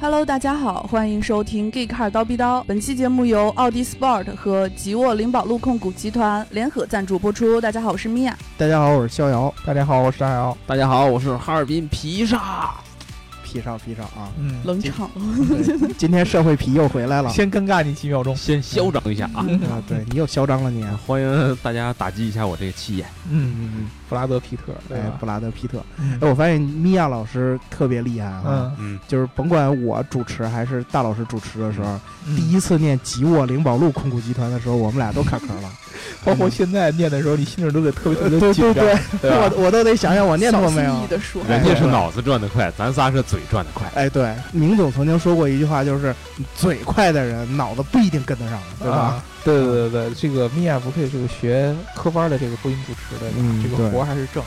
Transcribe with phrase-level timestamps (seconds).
[0.00, 2.60] Hello，大家好，欢迎收听《Geek Car 刀逼刀》。
[2.68, 7.60] 本期节目由奥迪 Sport 和吉沃灵宝路控股集团联合赞助播出。
[7.60, 8.38] 大家好，我是米娅。
[8.56, 9.52] 大家好，我是逍遥。
[9.66, 10.56] 大家好，我是大姚。
[10.68, 12.74] 大家好，我是哈尔滨皮萨。
[13.50, 15.10] 皮上皮上啊，嗯，冷场。
[15.96, 19.40] 今天社会皮又回来了，先尴尬你几秒钟，先嚣张一下啊！
[19.70, 23.06] 啊，对你又嚣张了，你欢迎大家打击一下我这个气焰。
[23.30, 25.82] 嗯嗯嗯，布拉德皮特，对，布拉德皮特。
[25.98, 31.98] 哎，我发现米娅老师特别厉害啊，嗯，就是甭管我主持还是大老师主持的时候，
[32.36, 35.70] 第一次念吉沃灵宝路控股集团的时候，我们俩都卡壳了。
[36.24, 38.84] 包括现在念的时候，你心里都得特别特别紧张，
[39.22, 41.08] 我我都得想想我念错没有。
[41.48, 43.86] 人家是脑子转得快，咱仨是嘴转得快。
[43.94, 46.14] 哎，对，明总曾经说过一句话，就是
[46.56, 49.22] 嘴快的人脑子不一定跟得上，对吧？
[49.44, 53.30] 对对对对，这个米娅不愧是个学科班的这个播音主持的，
[53.62, 54.42] 这个活还是正。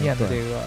[0.00, 0.60] 念的这个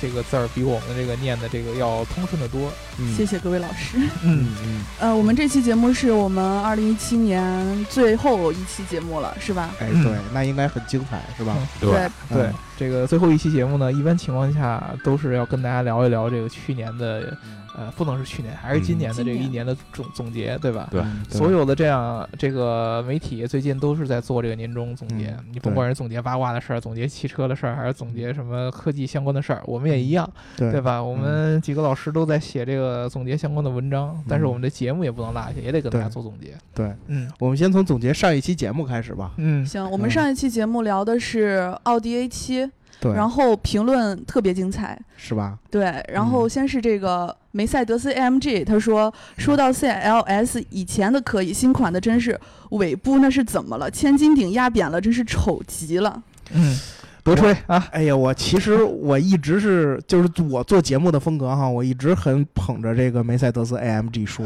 [0.00, 2.72] 这个字儿比我们这个念的这个要通顺的多。
[3.16, 3.98] 谢谢各位老师。
[4.22, 4.84] 嗯嗯。
[5.00, 9.70] 呃，我们这期节目是我们二零一七年最后一期节目了，是吧？
[9.80, 11.56] 哎，对，那应该很精彩，是吧？
[11.80, 17.36] 对对，这个最后一期节目呢，一般情况下都是要跟大家聊一聊这个去年的。
[17.78, 20.88] 呃，不能是去年，还是今年的这个一年的总总结，对吧？
[20.90, 25.32] 对，所有的这样这个媒体最近都是在做这个年终总结。
[25.52, 31.00] 你甭管是总结八卦的事儿，总结汽车的事儿，还是总结什么科技相关的事儿，我们也一样，对吧？
[31.00, 36.56] 我们几个老师都在写这个总结相关的文章，但是我们的节目也不能落下，也得跟大家做总结。
[36.74, 39.30] 对，嗯，我们先从总结上一期节目开始吧。
[39.36, 42.68] 嗯，行，我们上一期节目聊的是奥迪 A 七。
[43.00, 45.56] 对，然后评论特别精彩，是吧？
[45.70, 52.38] 对，然后先是这个梅赛德斯 AMG，他说说到 CLS 以前的可以，新款的真是
[52.70, 53.88] 尾部那是怎么了？
[53.88, 56.20] 千斤顶压扁了，真是丑极了。
[56.52, 56.76] 嗯，
[57.22, 57.86] 别吹啊！
[57.92, 64.44] 哎呀，我其实我一直是就是我做节目的风格哈，我一直很捧着这个梅赛德斯 AMG 说，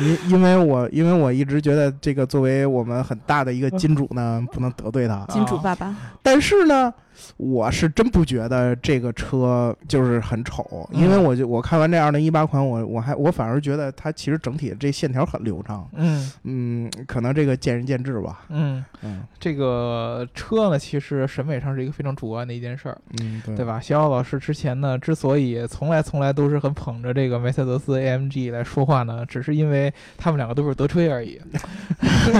[0.00, 5.26] 因 因为我因为我一直觉得这个作为我们很大的一个金主呢，不能得罪他。
[5.28, 6.94] 金主爸爸，但是呢。
[7.36, 15.88] 我是真不觉得这个车就是很丑，因为我就我看完这二零一八款，我我还我反而觉得它其实整体这线条很流畅。
[15.94, 18.44] 嗯嗯，可能这个见仁见智吧。
[18.48, 22.98] 嗯嗯，这个车呢，其实审美上是一个非常主观的一件事儿。
[23.20, 23.80] 嗯，对吧？
[23.80, 31.40] 小奥老师之前呢，之所以从来从来都是很捧着这个梅赛德斯 AMG 来说话呢，只是因为他们两个都是德吹而已，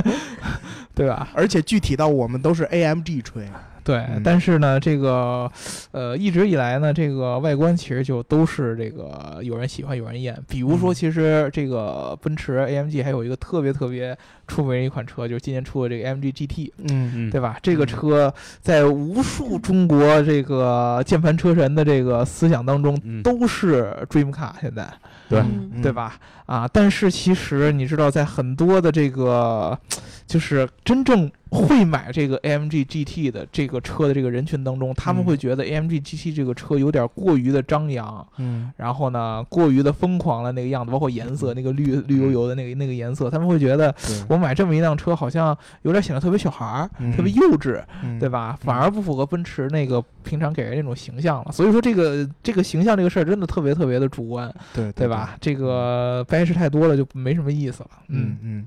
[0.94, 1.28] 对吧？
[1.34, 3.47] 而且具体到我们都是 AMG 吹。
[3.84, 5.50] 对，但是呢，这个，
[5.91, 10.37] 呃，一直以来呢，这个外观其实就都是这个有人喜欢有人厌。
[10.48, 14.16] 比如说，其实这个奔驰 AMG 还有一个特别特别
[14.47, 17.59] 出名的一款车，就是今年出的这个 AMG GT，嗯，对吧？
[17.62, 24.88] 这个车在无数中国这个键盘车神的这个思想当中都是 dream car，现在，
[25.28, 25.43] 对，
[25.82, 26.16] 对吧？
[26.47, 29.78] 啊，但是其实你知道，在很多的这个，
[30.26, 31.30] 就是真正。
[31.53, 43.94] 会买这个 AMG GT 的这个车的这个人群当中，他们会觉得 AMG GT 这个车有点过于的张扬，嗯，然后呢，过于的疯狂了那个样子，包括颜色那个绿绿油油的那个那个颜色，他们会觉得
[44.31, 47.84] 我买这么一辆车好像有点显得特别小孩儿，特别幼稚，
[48.19, 48.58] 对吧？
[48.62, 51.52] 反而不符合奔驰那个平常给人那种形象了。
[51.52, 55.36] 所以说这个这个形象这个事儿真的特别特别的主观，对对吧？
[55.38, 57.91] 这个掰扯太多了就没什么意思了。
[58.08, 58.66] 嗯嗯。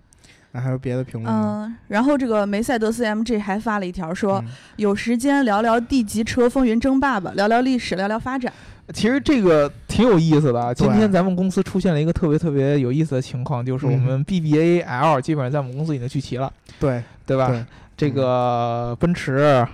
[0.51, 1.65] 那还有别的评论吗？
[1.67, 4.41] 嗯，然后这个梅赛德斯 MG 还发了一条说，
[4.77, 8.53] 有时间聊聊 D 级车风云争霸吧，聊聊历史，聊聊发展。
[8.93, 10.73] 其实这个挺有意思的。
[10.73, 16.49] 今天咱们公司出现了一个特别特别有意思的情况，就是我们 BBA L 基本上在我们公司已经聚齐了。
[16.79, 17.65] 对，对吧？
[17.97, 19.67] 这个奔驰。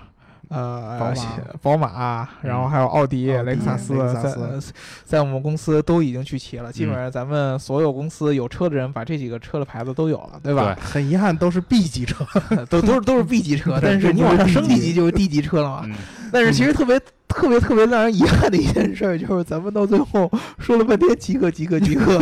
[0.51, 4.73] 呃，宝马，宝马，然后还有奥迪、雷克萨斯，在
[5.05, 6.71] 在我们公司都已经去齐了。
[6.71, 10.77] 基本上咱们所有公司有车的人，把这几个车的牌子都有了，对吧？
[10.81, 12.25] 很遗憾， 都是 B 级车，
[12.69, 13.79] 都都是都是 B 级车。
[13.81, 15.85] 但是你往上升一级就是 D 级车了嘛？
[16.31, 17.01] 但是其实特别。
[17.31, 20.29] 特别特别让人遗憾的一件事，就是咱们到最后
[20.59, 22.19] 说了半天极客极客极客，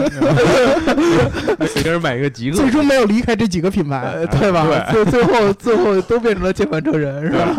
[1.67, 4.65] 随便买一个极客，最终没有离开这几个品牌，对吧？
[4.91, 7.55] 最最后最后都变成了键盘车人，是吧？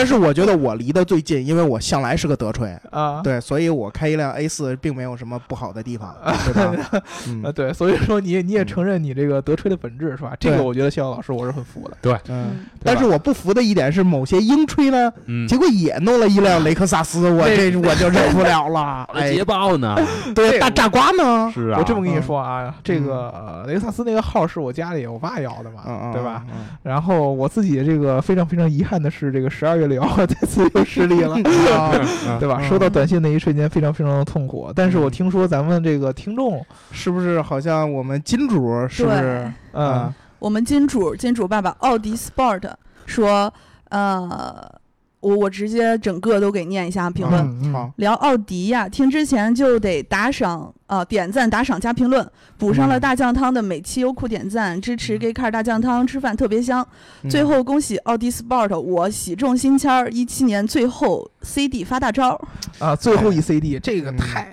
[0.00, 6.16] 但是我觉得我离得最近，因为我向来是个德吹啊，对，所以我开一辆 A 四并没有什么不好的地方，
[6.54, 7.02] 对吧？
[7.44, 10.32] 啊，对，所以说你你也承认你这个德吹的本质是吧？
[10.40, 12.64] 这个我觉得逍遥老师我是很服的，对，嗯。
[12.82, 15.12] 但是我不服的一点是，某些英吹呢，
[15.46, 19.06] 结果也弄了一辆雷克萨斯，我这我就忍不了了。
[19.30, 19.94] 捷豹呢？
[20.34, 21.50] 对，大炸瓜呢？
[21.52, 26.42] 是啊，我这么跟你说啊，这个雷克萨斯那个号是我家里我爸要的嘛，对吧？
[26.82, 29.89] 然后我自己这个非常非常遗憾的是，这个十二月。
[29.90, 31.34] 聊， 这次又失利了，
[32.40, 32.62] 对吧？
[32.66, 34.72] 收到短信那一瞬间非常非常的痛苦。
[34.74, 39.52] 但是我听说咱们这个听众是不是好像我们金主是不是？
[39.72, 42.70] 嗯，我们金主金主爸爸奥迪 Sport
[43.04, 43.52] 说，
[43.90, 44.79] 呃。
[45.20, 47.72] 我我直接整个都给念一下评论。
[47.72, 52.26] 好，聊奥迪呀，听之前就得打赏啊，点赞、打赏加评论，
[52.56, 56.86] 补上了大酱汤的每期优酷点赞，支持 Gay Car 大酱汤，吃饭特别香。
[57.28, 62.40] 最后恭喜奥迪 Sport，我喜中新签儿，一七年最后 CD 发大招
[62.78, 62.96] 啊！
[62.96, 64.50] 最后一 CD，这个太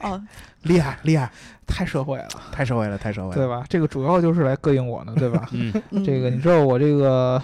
[0.63, 1.31] 厉害厉害，
[1.65, 3.63] 太社会了，太社会了，太社会了，对吧？
[3.69, 5.47] 这个主要就是来膈应我呢，对吧？
[5.53, 5.71] 嗯，
[6.03, 7.41] 这个你知道我这个。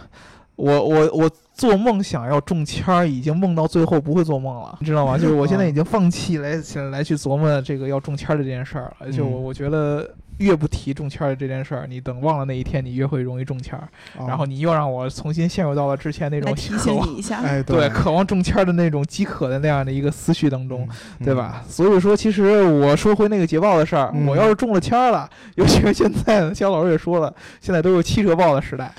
[0.55, 5.17] 我我我做梦想要中签儿，已经梦到最后不会做梦了，你知道吗？
[5.17, 6.55] 就是我现在已经放弃来
[6.91, 10.09] 来去琢磨这个要中签儿的这件事儿了，就我我觉得。
[10.37, 13.87] 越不提中签的这件事儿，你等忘了那一天，你越会容易中签儿。
[14.27, 20.87] 然后你又让我重新陷入到了之前那种提醒你一下， 对，渴望中签的那种饥渴的那样的一个思绪当中，
[21.23, 21.63] 对吧？
[21.67, 28.93] 所以说，其实我说回那个捷豹的事儿，我要是中了签了，尤其是现在，肖老师也说了，现在都是汽车豹的时代，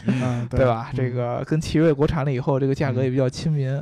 [0.50, 0.90] 对吧？
[0.94, 3.80] 这个跟奇瑞国产了以后，这个价格也比较亲民。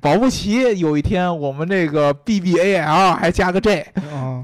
[0.00, 3.86] 保不齐有一天我们这个 BBAL 还加个 J，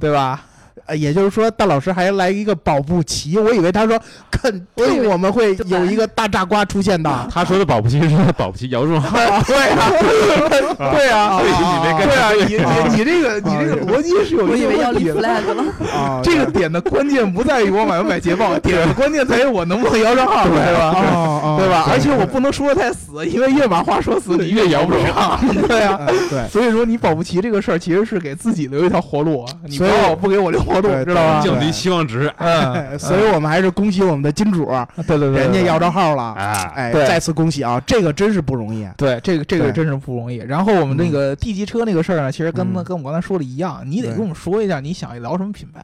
[0.01, 0.45] 对吧？
[0.87, 4.01] 呃，也就是说，大老师还来一个保不齐，我以为他说
[4.31, 7.29] 肯定我们会有一个大炸瓜出现的。
[7.33, 9.43] 他说的保不齐是保不齐姚中 对啊，
[10.79, 15.29] 对啊，对啊， 你你你这个你这个逻辑是有一个问题了。
[15.93, 21.57] 啊，这个点的关键不在于我买不买捷豹，点的关键在于我能不能摇上号，对吧？
[21.59, 21.87] 对吧？
[21.91, 25.41] 而且我不能说的太死，因为越把话说死，你越摇不上。
[25.67, 25.99] 对啊，
[26.31, 26.49] 对。
[26.49, 30.61] 所以说，你保不齐这个事儿其实是给自己留一条活路，你不要不给我留。
[30.81, 31.41] 对，知道吧？
[31.43, 34.67] 降低期望值，嗯，所以我们还是恭喜我们的金主，
[35.07, 37.81] 对对对，人家要着号了，哎哎，再次恭喜啊！
[37.87, 40.37] 这个真是不容易，对，这个这个真是不容易。
[40.37, 45.83] 然后我们那个地级车那个事儿呢，其实跟跟我们刚才说的一样，你得跟我们说一下你想聊什么品牌。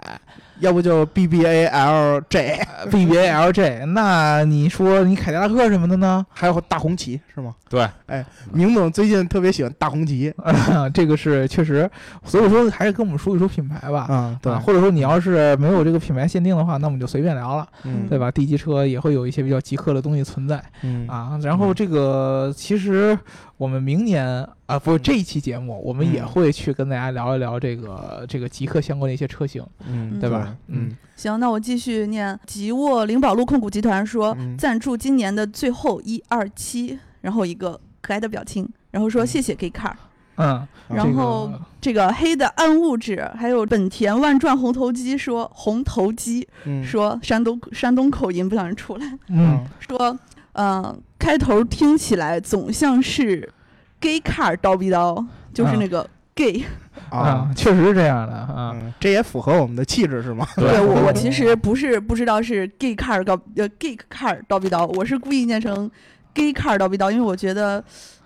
[0.60, 6.24] 要不就 B B A L J，B B A L J， 那你说你凯迪拉克什么的呢？
[6.30, 7.52] 还有大红旗是吗？
[7.68, 10.32] 对，哎，明总最近特别喜欢大红旗，
[10.94, 11.90] 这个是确实，
[12.24, 14.06] 所以说还是跟我们说一说品牌吧。
[14.08, 17.68] 嗯，对，或者说你要是没有这个品牌限定的话，那我们就随便聊了，
[18.08, 23.18] 对吧？D 级车也会有一些比较极客的东西存在，嗯啊，然后这个其实。
[23.58, 24.26] 我们明年
[24.66, 30.52] 啊，不是这一期节目，我们也会去跟大家聊一聊这个这个极客相关的一些车型，嗯，对吧？
[30.66, 32.36] 嗯，行，那我继续念。
[32.44, 39.92] 吉沃灵宝路控股集团说赞助今年的最后一二期，然后一个可爱的表情，然后说谢谢 Gay Car，
[40.36, 46.48] 嗯，然后这个黑的暗物质，还有本田万转红头机说红头机，
[46.84, 50.18] 说山东山东口音不想出来，嗯，说。
[50.54, 53.50] 嗯，开头听起来总像是
[53.98, 55.24] gay car 刀逼刀，
[55.54, 56.62] 就是那个 gay
[57.08, 60.46] 啊，确实是这样的啊，这也符合我们的气质是吗？
[60.56, 65.90] 对我我其实不是不知道是 gay car 刀呃 gay car 刀逼刀，我是故意念成
[66.34, 67.82] gay car 刀逼刀，因为我觉得。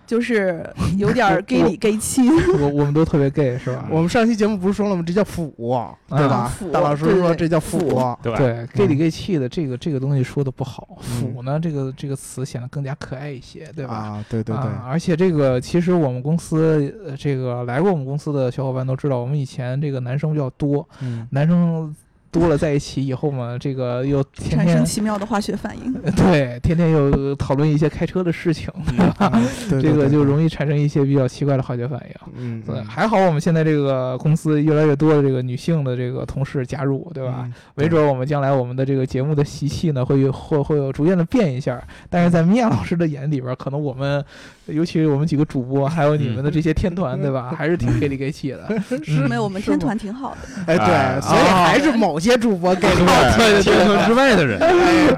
[0.06, 2.22] 就是有点 gay 里 gay 气，
[2.60, 3.86] 我我们都特别 gay 是吧？
[3.90, 5.02] 我们上期节目不是说了吗？
[5.06, 5.52] 这叫腐，
[6.08, 6.52] 对吧？
[6.72, 7.78] 大老师说这叫腐，
[8.22, 13.94] 对对，gay 里 gay 气的这个这个东西说的不好，腐呢这个这个词显得更加可爱一些，对吧？
[13.94, 14.70] 啊，对对对。
[14.86, 20.88] 而且这个其实我们公司这个来过我们公司的小伙伴都知道，我们以前这个男生比较多，
[21.30, 21.94] 男生。
[22.38, 25.92] 多了在一起以后嘛，这个又产生奇妙的化学反应。
[26.14, 28.70] 对，天天又讨论一些开车的事情，
[29.80, 32.32] 这个就容易产生一些比较奇怪的化学反应。
[32.36, 37.48] 嗯，对，还好我们现在这个公司越来越多的这个女性的这个同事加入，对吧？
[37.74, 41.82] 没准我们将来我们的这个节目的习气呢，会会会有逐渐的变一下。
[42.10, 44.22] 但是在米娅老师的眼里边，可能我们，
[44.66, 47.54] 尤其是我们几个主播，还有你们的这些天团，对吧？
[47.56, 48.68] 还是挺给力给气的。
[49.02, 50.62] 是没有，我们天团挺好的。
[50.66, 52.20] 哎，对，所以还是某。
[52.26, 52.80] 些主播给
[53.36, 54.58] 对天团之外的人，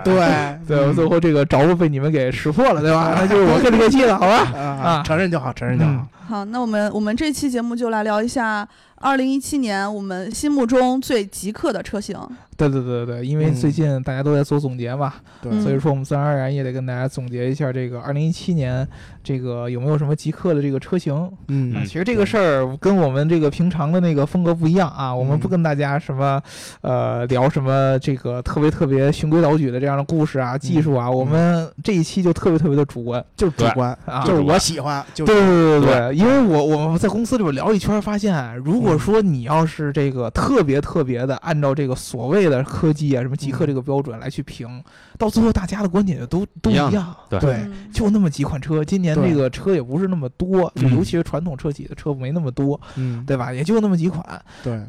[0.05, 3.15] 对对，最后这个着被你们给识破了，对吧？
[3.17, 4.37] 那就是我给力给气了，好吧？
[4.59, 6.07] 啊，承认就好，承认就好。
[6.27, 12.15] 好，那我们我们这期节目就来聊一下二零一七年我们心目中最极客的车型。
[12.59, 15.15] 对对对对因为最近大家都在做总结嘛，
[15.63, 18.87] 所以说我们自然而然也得跟大家总结一下这个二零一七年
[19.29, 21.31] 这个有没有什么极客的这个车型。
[21.49, 26.41] 嗯，其实这个事儿跟我们这个平常的那个风格不一样啊，我们不跟大家什么
[26.81, 33.97] 呃聊什么这个特别特别循规蹈矩的这样的故事啊、技术啊，我们这一期就特别特别的主观，就是主观。
[34.07, 44.83] 啊，就是我喜欢，对对对对对，因为我我们在公司里边聊一圈，发现如果说你要是这个特别特别的按照这个所谓的科技啊什么极客这个标准来去评，
[45.19, 47.15] 到最后大家的观点就都都一样。
[47.29, 53.53] 对，就那么几款车，今年这个车也不是那么多，就尤其是传统车企的车没那么多，嗯，对吧？
[53.53, 54.25] 也就那么几款。
[54.63, 54.81] 对。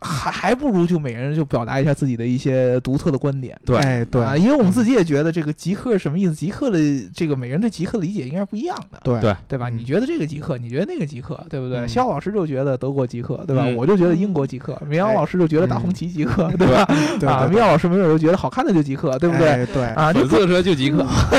[0.00, 6.34] 还还不如就每人就表达一下自己的一些独特的观点，对对啊，因为我们自己也觉得这个极客是什么意思？
[6.34, 6.78] 极客的
[7.14, 9.68] 这个每人对极客的理解应该是不一样的，对对对吧？
[9.68, 11.86] 你觉得这个极客，你觉得那个极客，对不对？
[11.86, 13.64] 肖老师就觉得德国极客，对吧？
[13.76, 16.82] 我就觉得英国极客，明阳老师就觉得大红旗极客，对吧？
[17.30, 19.66] 啊，明阳老师没准就觉得好看的就极客，对不对？
[19.72, 20.98] 对啊，粉色车就极客，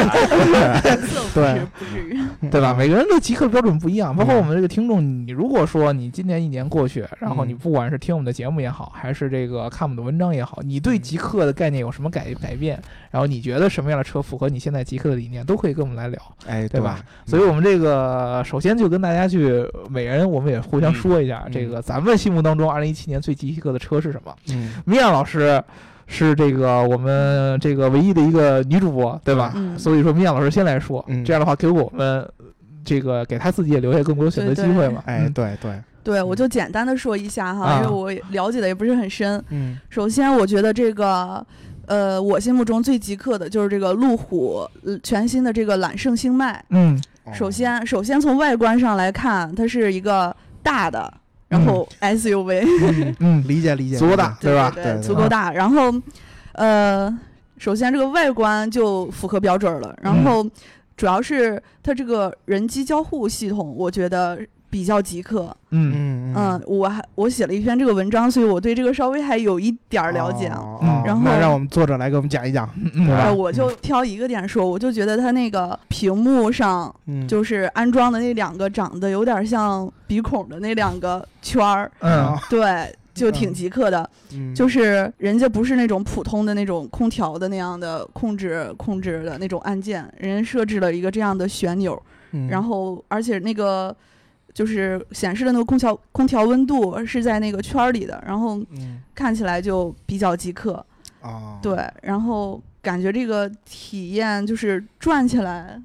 [1.33, 2.17] 对不至于，
[2.49, 2.73] 对吧？
[2.77, 12.79] 每个人对极客标准不一样，包括我们这个听众，你如果说你今年一年过去，然后你不管是听我们的节目也好，还是是这个看我们的文章也好，你对极客的概念有什么改改变？
[13.09, 17.03] 然后你觉得什么样的车符合你现在极客的理念，都可以跟我们来聊，哎，对吧？
[17.25, 24.35] 所以，我们这个首先就跟大家去每人，我们也互相说一下，这个咱们心目当中二零一七年最极客的车是什么？
[24.51, 25.59] 嗯，米娅老师
[26.05, 29.53] 是这个我们这个唯一的一个女主播，对吧？
[29.55, 32.23] 嗯，所以说米娅老师先来说，嗯，这样的话给我们
[32.85, 35.01] 这个给她自己也留下更多选择机会嘛？
[35.07, 35.71] 哎，对对。
[36.07, 39.43] 对，我就简单的说一下哈，因为我了解的也不是很深。
[39.49, 41.45] 嗯，首先我觉得这个，
[41.85, 44.65] 呃，我心目中最极客的就是这个路虎
[45.03, 46.63] 全新的这个揽胜星脉。
[46.69, 46.97] 嗯，
[47.33, 50.33] 首先，首先从外观上来看，它是一个
[50.63, 51.13] 大的，
[51.49, 53.15] 然后 SUV。
[53.19, 54.71] 嗯，理解 理解，足够大，对吧？
[54.73, 55.51] 对，足够大。
[55.51, 55.93] 然后，
[56.53, 57.13] 呃，
[57.57, 59.93] 首先这个外观就符合标准了。
[60.01, 60.49] 然后，
[60.95, 64.39] 主要是它这个人机交互系统，我觉得。
[64.69, 65.93] 比较极客，嗯。
[65.95, 70.51] 嗯嗯，我还我写了一篇这个文章，所以我对这个稍微还有一点了解。
[70.81, 72.69] 嗯，然后那让我们作者来给我们讲一讲。
[72.93, 76.93] 对，我就挑一个点说，我就觉得它那个屏幕上，
[77.27, 84.07] 就是安装的那两个长得有点像鼻孔的那两个圈儿，嗯，对，就挺极客的。
[84.53, 91.99] 就是人家不是那种普通的那种空调的那样的控制控制的那种按键，人家设置了一个这样的旋钮，
[92.49, 93.95] 然后而且那个。
[94.57, 98.59] 就是显示的那个空调空调温度是在那个圈儿里的，然后
[99.13, 100.83] 看起来就比较极客
[101.21, 101.59] 啊。
[101.61, 105.79] 对，然后感觉这个体验就是转起来，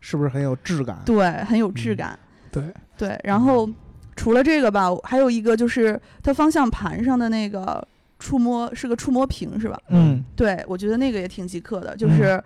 [0.00, 1.00] 是不是很有质感？
[1.06, 2.18] 对，很有质感。
[2.50, 3.70] 对对，然后
[4.16, 7.86] 除了这个吧，还有一个就是它方向盘上的那个
[8.18, 9.80] 触摸是个触摸屏，是吧？
[9.90, 12.42] 嗯，对，我觉得那个也挺极客的，就是。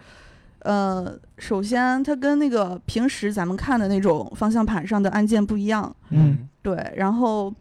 [0.62, 7.52] 呃，首先它跟那个平时咱们看的那种方向盘上的按键不一样，嗯，对，然后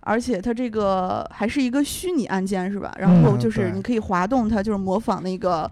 [0.00, 2.94] 而且它这个还是一个虚拟按键是吧？
[2.98, 5.70] 然后就是你可以滑动它，就是模仿那个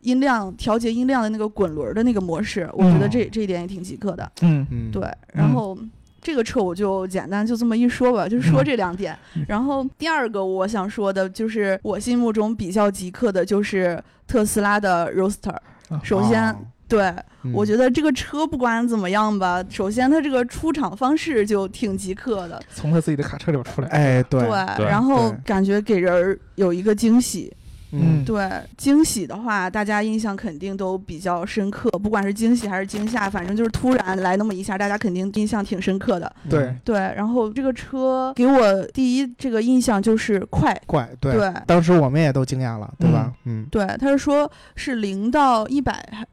[0.00, 4.66] 音量调节音量的那个滚轮的那个模式，我觉得这这一点也挺极客的，嗯。
[4.70, 5.78] 嗯，对，然后
[6.20, 15.56] 这个车我就简单就这么一说吧，就说这两点，然后第二个我想说的就是我心目中比较极客的就是特斯拉的 Roadster。
[16.02, 16.54] 首先，
[16.88, 17.12] 对
[17.52, 24.40] 我觉得这个车不管怎么样吧，首先它这个出厂方式就挺极客的，从他自己的卡车里边出来，哎，对，
[24.78, 27.52] 然后感觉给人有一个惊喜。
[27.92, 36.32] 嗯，对，惊喜的话，大家印象肯定都比较深刻，不管是惊喜还是惊吓，反正就是突然来那么一下，大家肯定印象挺深刻的。
[36.48, 43.32] 对对，然后这个车给我第一这个印象就是快，快，对，对，当时我们也都惊讶了，对吧？
[43.44, 46.26] 嗯，对，他是说是零到一百。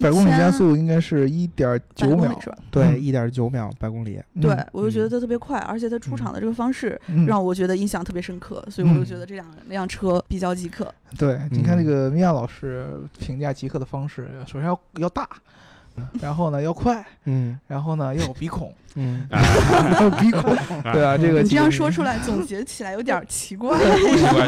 [0.00, 2.38] 百公里加速应该是一点九秒，
[2.70, 4.20] 对，一点九秒百公里。
[4.40, 10.92] 对，我就觉得它特别快，而且它出场的这个方式让我觉得印象特别深刻，所以我就觉得这两辆车比较极客。
[11.18, 12.86] 对，你看这个米娅老师
[13.18, 15.28] 评价极客的方式，首先要要大。
[16.22, 19.26] 然后呢，要快，嗯，然后呢，要有鼻孔，嗯，
[20.20, 20.54] 鼻孔，
[20.92, 23.78] 对啊，这个你这样说出来，总结起来有点奇怪，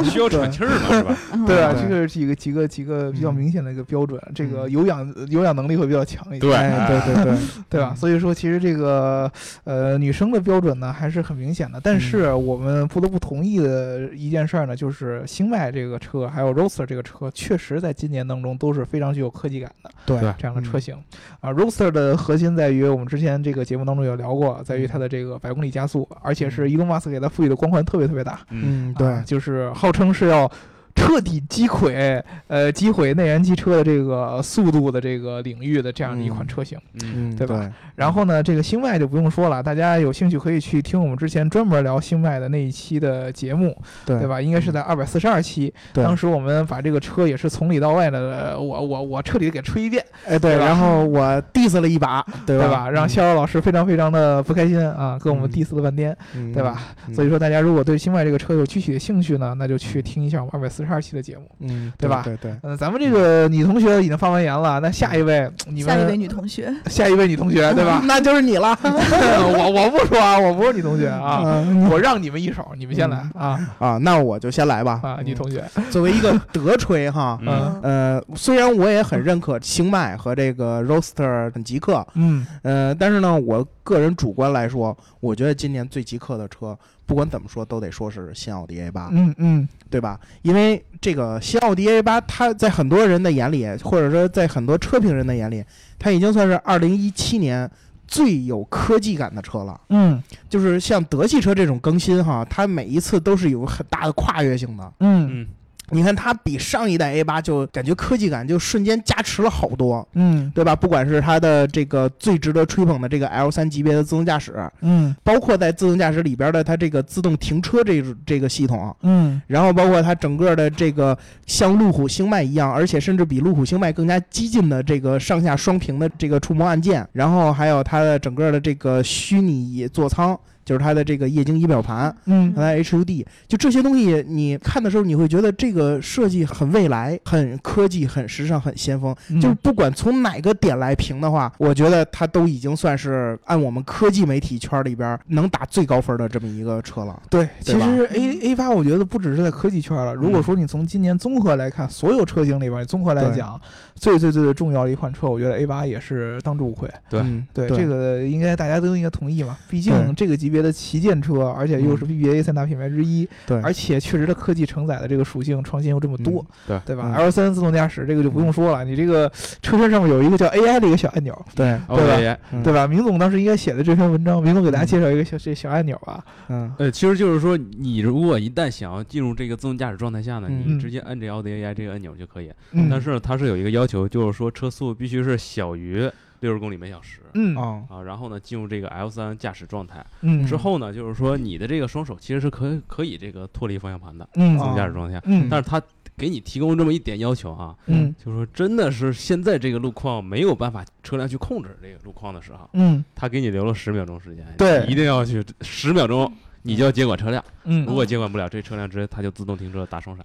[0.05, 1.17] 需要喘气儿嘛，是吧？
[1.47, 7.39] 对啊，这个是一个几个几个比较明显的一个标准，这个有氧有氧能力会比较强一点，对对对对，
[7.71, 7.95] 对吧？
[7.97, 9.31] 所以说，其实这个
[9.65, 20.95] 呃，女生的标准呢还是很明显的，但是我们不得不同意的一件事呢，就是星脉这个车还有 Roadster 这个车，确实在今年当中都是非常具有科技感的，对这样的车型。
[21.41, 28.41] 啊，Roadster 的核心在于我们之前这个节目当中有聊过，在于它的这个百公里加速，而且是伊隆马斯给它赋予的光环特别特别大。
[28.51, 30.51] 嗯，对，就是号称是要
[30.95, 37.71] 彻底击溃呃击毁内燃机车的这个速度的这个领域的这样的一款车型，嗯，对吧？
[37.95, 44.25] 然后呢，这个星脉就不用说了，大家有兴趣可以去听我们之前专门聊星脉的那一期的节目，对。
[44.25, 44.41] 对吧？
[44.41, 51.21] 应该是在二百四十二期，当时我们把这个车也是从里到外的，我我我彻底给吹一遍，哎对，然后我
[51.53, 52.89] diss 了一把， 对吧？
[52.89, 56.17] 让逍遥老师非常非常的不开心啊，跟我们 diss 了半天，
[56.55, 56.81] 对吧？
[57.13, 62.23] 所以说大家如果对星脉这个车有具体的兴趣呢，那就去听一下我们二百四十二期的节目，嗯，对吧？
[62.25, 68.01] 对对，嗯，咱们这个女同学已经发完言了，那下一位，你们下一位女同学，下一位女同学， 对吧？
[68.05, 71.43] 那就是你了， 我我不说啊，我不是女同学啊，
[71.91, 73.59] 我让你们一手，你们先来啊。
[73.79, 75.01] 啊，那我就先来吧。
[75.03, 77.81] 啊，女同学，作为一个德吹哈， 嗯。
[77.83, 82.47] 呃，虽然我也很认可星脉和这个 Roster 很极客，嗯。
[82.63, 86.77] 呃，但是呢，我个人主观来说，我觉得今年最极客的车。
[87.07, 90.19] 不管怎么说，都得说是新奥迪 A 八，嗯嗯，对吧？
[90.43, 95.65] 因为这个新奥迪 A 八，它在很多人的眼里，或者说在很多车评人的眼里，
[95.99, 97.71] 它已经算是二零一七年
[98.07, 99.81] 最有科技感的车了。
[99.91, 104.93] 嗯，就是像德系车这种更新哈，它每一次都是有很大的跨越性的。
[105.01, 105.47] 嗯嗯。
[105.91, 110.75] 你看它比上一代 A 八就感觉科技感就瞬间加持了好多，嗯，对吧？
[110.75, 130.39] 不管是它的这个最值得吹捧的这个 L 三级别的自动驾驶，嗯，包括在自动驾驶里边的它这个自动停车这这个系统，嗯，然后包括它整个的这个像路虎星脉一样，而且甚至比路虎星脉更加激进的这个上下双屏的这个触摸按键，然后还有它的整个的这个虚拟座舱。
[130.65, 139.15] 就是它的这个液晶仪表盘，嗯，它的 HUD，就这些东西，你看的时候你会觉得这个设计很未来、很科技、很时尚、很先锋。
[139.41, 147.21] 就是不管从哪个点来评的话，我觉得它都已经算是按我们科技媒体圈里边能打最高分的这么一个车了。
[147.29, 150.15] 对，其实 A A 八我觉得不只是在科技圈了。
[150.15, 153.61] 如果说你从今年综合来看，所有车型里边综合来讲，
[153.95, 156.91] 最最最最重要的一款车，我觉得 A 八也是当之无愧。
[157.09, 157.23] 对。
[157.53, 159.57] 对，这个应该大家都应该同意嘛。
[159.69, 160.65] 毕竟这个级别。
[160.65, 172.39] 的旗舰车，而且又是 BBA 三大品牌之一，对，而且确实它科技承载的这个属性创新又这么多，对，对吧？L 三自动驾驶这个就不用说了，你这个车身上面有一个叫 AI 的一个小按钮，对，对吧？
[172.63, 172.87] 对吧？
[172.87, 182.51] 明总当时应该写的这篇文章，明总给大家介绍一个小这小按钮啊，嗯，呃，其实就是说，你如果一旦想要进入这个自动驾驶状态下呢，你直接按这奥迪 AI 这个按钮就可以，
[182.89, 186.11] 但是它是有一个要求，就是说车速必须是小于。
[186.41, 187.57] 六十公里每小时，嗯。
[187.57, 195.81] 啊，然后呢，进入这个 L 三驾驶状态，嗯，之后呢，就是说你的这个双手其实是可以可以这个脱离方向盘的，嗯，自动驾驶状态下，嗯，但是它
[196.19, 206.31] 给你提供这么一点要求啊，嗯，就是说真的是现在这个路况没有办法车辆去控制这个路况的时候，嗯，他给你留了十秒钟时间，对，一定要去十秒钟。
[206.67, 210.25] 你就要接管车辆，嗯，如果接管不了，这车辆直接它就自动停车打双闪。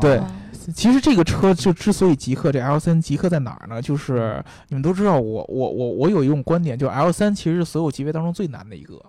[0.00, 0.20] 对，
[0.72, 3.82] 其实这个车就之所以极客，这 L 三极客在哪儿呢？
[3.82, 9.02] 就是你们都知道，我我我我有一种观点，就 L 三其实是所有级别当中最难的一个。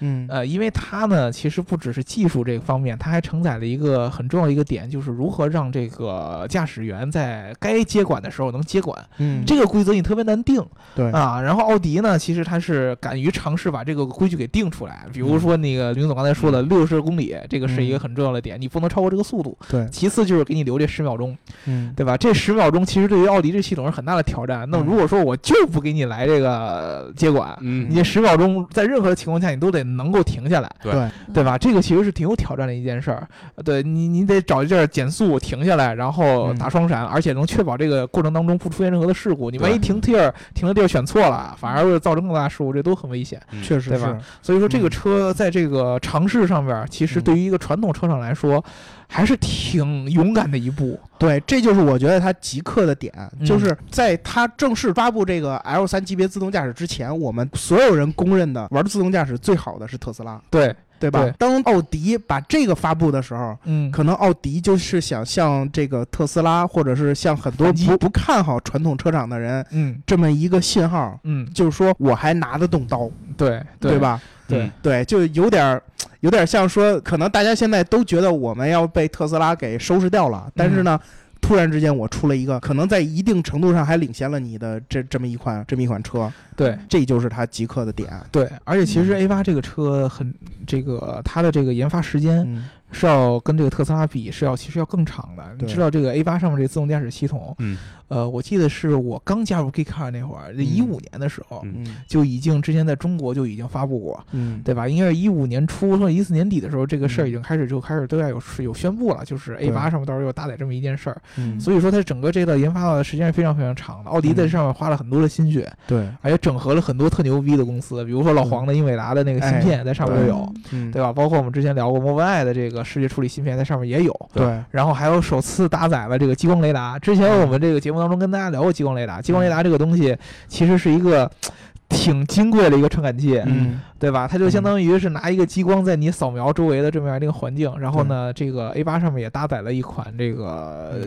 [0.00, 8.98] 嗯，呃，因为它呢，其实不只是技术这个方面，它还承载了一个很重要的一个点，就是如何让这个驾驶员在该接管的时候能接管。
[9.18, 10.64] 嗯，这个规则你特别难定。
[10.94, 15.06] 对啊，然后奥迪呢，其实它是敢于尝试把这个规矩给定出来。
[15.12, 19.56] 比如说那个林总刚才说的六十公里，这个是一个很重要的点，你不能超过这个速度。
[19.68, 19.86] 对。
[19.90, 21.36] 其次就是给你留这十秒钟，
[21.66, 22.16] 嗯，对吧？
[22.16, 24.66] 这十秒钟其实对于奥迪这系统是很大的挑战。
[24.70, 30.70] 那如果说我就不给你来这个接管，嗯，你这十秒钟在任何情况下你都得能够停下来。
[30.82, 30.92] 对
[31.32, 31.58] 对吧？
[31.58, 33.26] 这个其实是挺有挑战的一件事儿。
[33.64, 39.50] 对你，你得找一地儿减速停下来，然后打双闪，而且能确保这个过程当中不出现任何的事故。
[39.50, 43.40] 你万一停地儿停的地儿选错了，反而会造成更大事故，这都很危险。
[43.62, 44.18] 确实，对吧？
[44.42, 48.64] 所以说，这个车在这个尝试上边，其实对于一个传统车厂来说，
[49.10, 50.98] 还是挺勇敢的一步。
[51.18, 53.12] 对，这就是我觉得它极客的点，
[53.44, 60.40] 就是在它正式发布这个 L 三级别自动驾驶之前，我们所有人公认的玩自动驾驶最好的是特斯拉。
[60.48, 60.74] 对。
[61.00, 61.26] 对吧？
[61.38, 74.20] 当奥迪把这个发布的时候，嗯，可能奥迪就是想向这个特斯拉，或者是向很多不不看好传统车厂的人，嗯，这么一个信号，嗯，就是说我还拿得动刀，对对吧？
[74.46, 75.80] 对对，就有点
[76.20, 80.98] 有点像说，可能大家现在都觉得我们要被特斯拉给收拾掉了，但是呢。
[81.42, 88.12] 突然之间，我出了一个可能在一定程度上还领先了你的这这么一款这么一款车，对，这就是它极客的点。
[88.30, 90.32] 对，而且其实 A 八这个车很
[90.66, 95.42] 这个它的这个研发时间是要跟这个特斯拉比是要其实要更长的。
[95.58, 97.78] 你知道这个 A 八上面这自动驾驶系统，嗯，
[98.10, 101.64] 呃，我记得是我刚加入 K Car 那会儿，一五年的时候，
[102.08, 104.88] 就已经之前在中国就已经发布过，嗯，对吧？
[104.88, 111.22] 应该是一五年初或者一四年底的时候，这个事儿已经开始就开始对外有有宣布了，就是 A 八上面到时候有搭载这么一件事儿。
[111.38, 114.10] 嗯，所以说它整个这个研发的时间是非常非常长的。
[114.10, 120.52] 奥迪在上面花了很多的心血，对，而且整合了很多特牛逼的公司，比如说老黄的英伟达的那个芯片在上面都有，
[120.90, 121.12] 对吧？
[121.12, 124.60] 包括我们之前聊过 Mobileye 的这个视觉处理芯片在上面也有，对。
[124.72, 126.98] 然后还有首次搭载了这个激光雷达。
[126.98, 130.16] 之前我们这个节目当中跟大家聊过激光雷达，激光雷达这个东西
[130.48, 131.30] 其实是一个。
[131.92, 134.28] 挺金贵的一个传感器，嗯，对吧？
[134.28, 141.00] 它就相当于是拿一个激光在你扫描周围的这么样一个环境，然后呢，这个 A 八上面也搭载了一款这个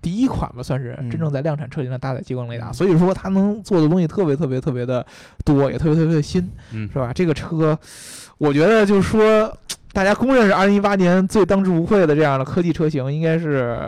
[0.00, 5.04] 第一款吧，算是真正在量产车型上搭载激光雷达，所以说它能做的东西特别特别特别的
[5.44, 7.12] 多，也特别特别的新，是吧？
[7.14, 7.78] 这个车，
[8.38, 9.54] 我觉得就是说。
[9.94, 13.78] 大家公认是二零一八年最当之无愧的这样的科技车型，应该是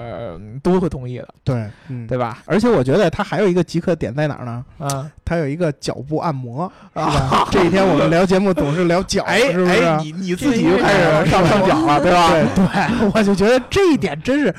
[0.62, 1.68] 都会同意的，对，
[2.06, 2.38] 对吧？
[2.46, 4.64] 而且我觉得它还有一个极客点在哪儿呢？
[4.78, 7.44] 啊，它有一个脚部按摩啊。
[7.50, 9.96] 这一天我们聊节目总是聊脚，哎，是不是？
[10.00, 12.30] 你你自己就开始上上脚了，对吧？
[12.30, 14.54] 对，我就觉得这一点真是，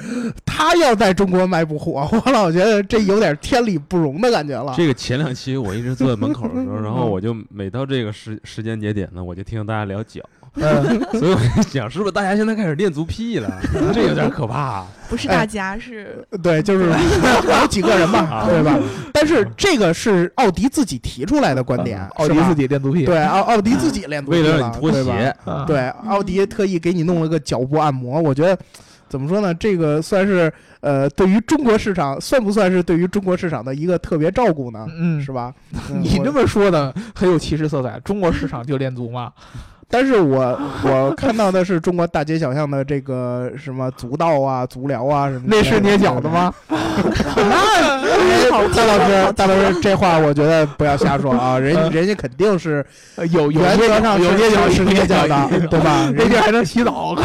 [0.46, 4.74] 他要在中国卖不火， 我老觉得这有点天理不容的感觉了。
[4.76, 10.22] 这个前两期我一直坐在门口的时候， 然后我就每到这个时时间节点呢，我就听大家聊脚。
[10.60, 13.50] 嗯，所以我在想，是不是大家现在开始练足癖了？
[13.94, 14.84] 这有点可怕。
[15.10, 16.90] 不是大家，是对，就是
[17.62, 18.78] 有几个人吧，对吧？
[19.14, 23.06] 但是这个是奥迪自己提出来的观点，奥迪自己练足癖。
[23.06, 25.34] 对，奥奥迪自己练足癖了，脱鞋。
[25.66, 28.58] 对，奥迪特意给你弄了个脚部按摩，我觉得
[29.08, 29.54] 怎么说呢？
[29.54, 34.86] 这个算是呃，对于中国市场，算不算是对于中国市场的一个特别照顾呢？
[35.00, 35.54] 嗯，是吧？
[36.02, 39.32] 你这么说的很有歧视色彩，中国市场就练足吗？
[39.90, 46.54] 但是我 我看到的是中国大街小巷的这个什么足道啊、足疗啊什么，那是捏脚的吗？
[46.70, 51.58] 那大老师， 大老师，这话我觉得不要瞎说啊！
[51.58, 52.86] 人人家肯定是
[53.32, 56.10] 有原则上有捏脚是捏脚的，对吧？
[56.14, 57.24] 人家还能洗澡，对，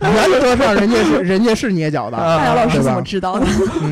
[0.00, 2.16] 原则上人家是人家是捏脚的。
[2.16, 3.46] 大姚老师怎么知道的？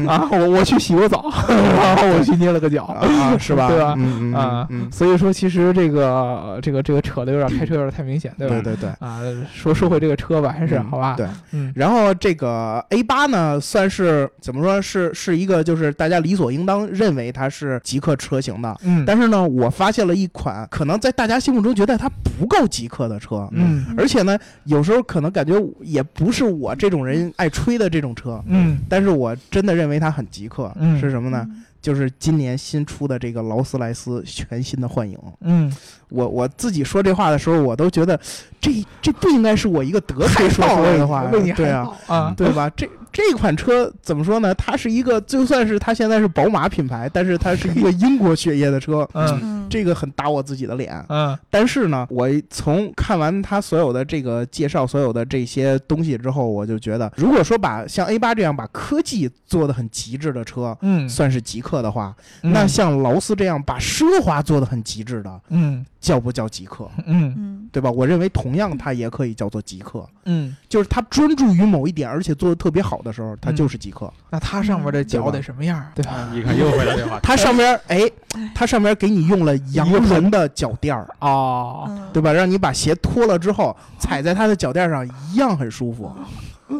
[0.09, 3.68] 啊，我我去洗过澡，然后我去捏了个脚，啊，是吧？
[3.68, 3.94] 对吧？
[4.38, 7.60] 啊，所以说其实这个这个这个扯的有点。
[7.61, 8.55] 开车有点太明显，对吧？
[8.62, 9.20] 对对对啊，
[9.53, 11.14] 说说回这个车吧，还是好吧？
[11.14, 11.70] 对，嗯。
[11.77, 18.75] 然后这个 A 八呢，算是怎么说是是一个，就是大家理所应当认为它是极客车型的。
[18.83, 19.05] 嗯。
[19.05, 23.46] 但是呢，我发现了一款可能在大家心目中觉得它不够极客的车。
[23.53, 23.85] 嗯。
[23.99, 28.42] 而且呢，有时候可能感觉也不是我这种人爱吹的这种车。
[28.46, 28.79] 嗯。
[28.88, 30.73] 但是我真的认为它很极客。
[30.77, 30.99] 嗯。
[30.99, 31.46] 是什么呢？
[31.83, 35.75] 就是今年新出的这个劳斯莱斯全新的幻影，嗯，
[36.11, 38.18] 我我自己说这话的时候，我都觉得
[38.61, 38.70] 这
[39.01, 42.70] 这不应该是我一个德才说出来的话，对啊，啊，对吧？
[42.77, 42.88] 这。
[43.12, 44.55] 这款车怎么说呢？
[44.55, 49.05] 它是一个，就算是它现在是宝马品牌，但是它是一个英国血液的车。
[49.14, 51.05] 嗯，这个很打我自己的脸。
[51.09, 65.85] 嗯，但是呢，我从看完它所有的这个介绍，所有的这些东西之后，我就觉得，如果说把像 A 八这样把科技做的很极致的车，嗯，算是极客的话，那像劳斯这样把奢华做的很极致的，嗯。
[66.00, 66.90] 叫不叫极客？
[67.06, 67.90] 嗯，对吧？
[67.90, 70.08] 我认为同样它也可以叫做极客。
[70.24, 74.10] 嗯，就是它专注于某一点，而且做的特别好的时候，它就是极客。
[74.30, 75.84] 那它上面的脚得什么样？
[75.94, 76.28] 对吧？
[76.32, 77.20] 你看又回来这话。
[77.22, 78.10] 它上面哎，
[78.54, 82.32] 它上面给你用了羊绒的脚垫儿啊，对吧？
[82.32, 86.10] 让你把鞋脱了之后，踩在它的脚垫上一样很舒服。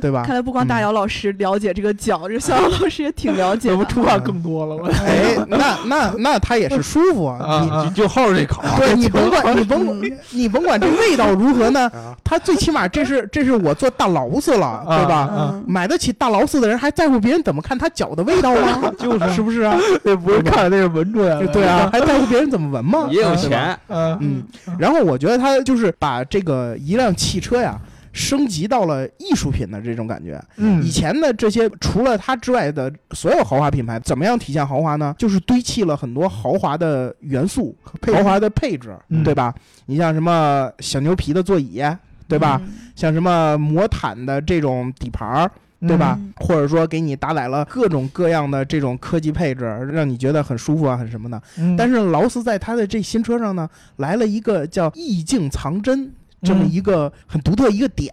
[0.01, 0.23] 对吧？
[0.25, 3.71] 看来不光大姚老师了解这个脚，这小姚老师也挺了解。
[3.73, 4.87] 我们出汗更多了，我。
[5.05, 7.85] 哎， 那那那他也是舒服啊！
[7.85, 8.63] 你就好着这口。
[8.77, 11.91] 对 你甭管 你甭你甭管这味道如何呢？
[12.23, 15.55] 他最起码这是这是我做大劳斯了，对吧？
[15.67, 18.93] 买得起大劳斯的人还在乎别人怎么看他脚的味道吗？
[18.99, 19.77] 就是是不是啊？
[20.03, 21.47] 那不是看，那是闻出来的。
[21.49, 23.09] 对啊，还在乎别人怎么闻吗？
[23.11, 23.77] 也有钱。
[23.89, 24.43] 嗯嗯。
[24.79, 27.79] 然后我觉得他就是把这个一辆汽车呀。
[28.13, 30.43] 升级到了艺术品的这种感觉。
[30.57, 35.15] 嗯，以前的这些除了它之外的所有豪华品牌，怎么样体现豪华呢？
[35.19, 37.77] 就是堆砌了很多豪华的元素、
[38.13, 39.55] 豪华的配置，对吧？
[39.87, 41.83] 你像什么小牛皮的座椅，
[42.27, 42.61] 对吧？
[42.97, 46.19] 像什么魔毯的这种底盘，对吧？
[46.37, 51.41] 或者说给你搭载了各种各样的这种科技配置，让你觉得很舒服啊，很什么的。
[51.79, 56.13] 但是劳斯在它的这新车上呢，来了一个叫意境藏针。
[56.43, 58.13] 这么一个很独特一个点，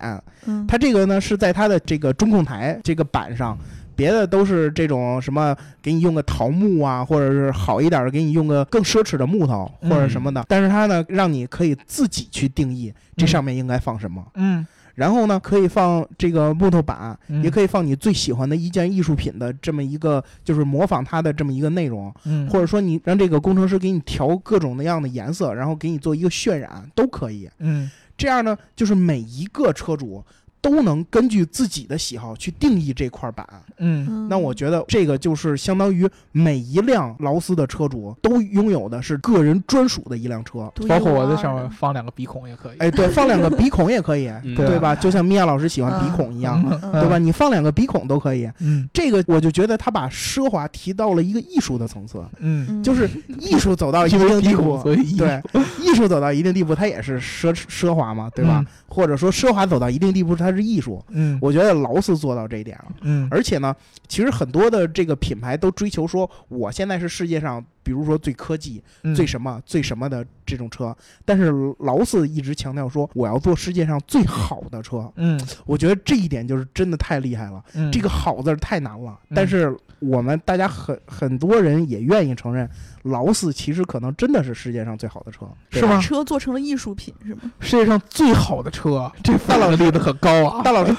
[0.68, 3.58] 它这个呢是在它的这个中控台这个板上，
[3.96, 14.26] 别的都是这种什么给你用个桃木啊，或者是好一点的给你用个更奢侈的木头或者什么的，但是它呢让你可以自己去定义这上面应该放什么。
[14.36, 14.66] 嗯。
[14.96, 27.88] 然后呢，可以放这个木头板，也可以放你最喜欢的一件艺术品的这么一个，就是模仿它的这么一个内容，嗯，或者说你让这个工程师给你调各种那样的颜色，然后给你做一个渲染都可以，嗯，
[28.18, 30.26] 这样呢，就是每一个车主。
[30.68, 44.94] 都能根据自己的喜好去定义这块板，嗯，那我觉得这个就是相当于每一辆劳斯的车主都拥有的是个人专属的一辆车，包括我在上面放两个鼻孔也可以，哎，对， 放两个鼻孔也可以，对吧？
[44.94, 47.18] 就像米娅老师喜欢鼻孔一样，对吧？
[47.18, 55.42] 你放两个鼻孔都可以，嗯，这个我就觉得他把奢华提到了一个艺术的层次，嗯，就是艺术走到一定地步，对，
[55.82, 58.66] 艺术走到一定地步，它也是奢奢华嘛，对吧？
[58.90, 61.04] 或者说奢华走到一定地步，它是艺术。
[61.10, 62.96] 嗯，我觉得劳斯做到这一点了。
[63.02, 63.76] 嗯，而且呢，
[64.08, 68.84] 其实很多的这个品牌都追求说，我现在是世界上，比如说最科技、
[69.16, 70.94] 最什么、最什么的这种车。
[71.24, 75.10] 但是劳斯一直强调说，我要做世界上最好的车。
[75.16, 77.64] 嗯，我觉得这一点就是真的太厉害了。
[77.76, 79.18] 嗯，这个“好”字太难了。
[79.34, 82.70] 但是我们大家很很多人也愿意承认。
[83.04, 86.02] 劳斯其实可能真的是世界上最好的车，是吗？
[86.02, 87.42] 车做成了艺术品，是吗？
[87.62, 90.62] 世界上最好的车，这大佬立的可高啊！
[90.62, 90.94] 大老师，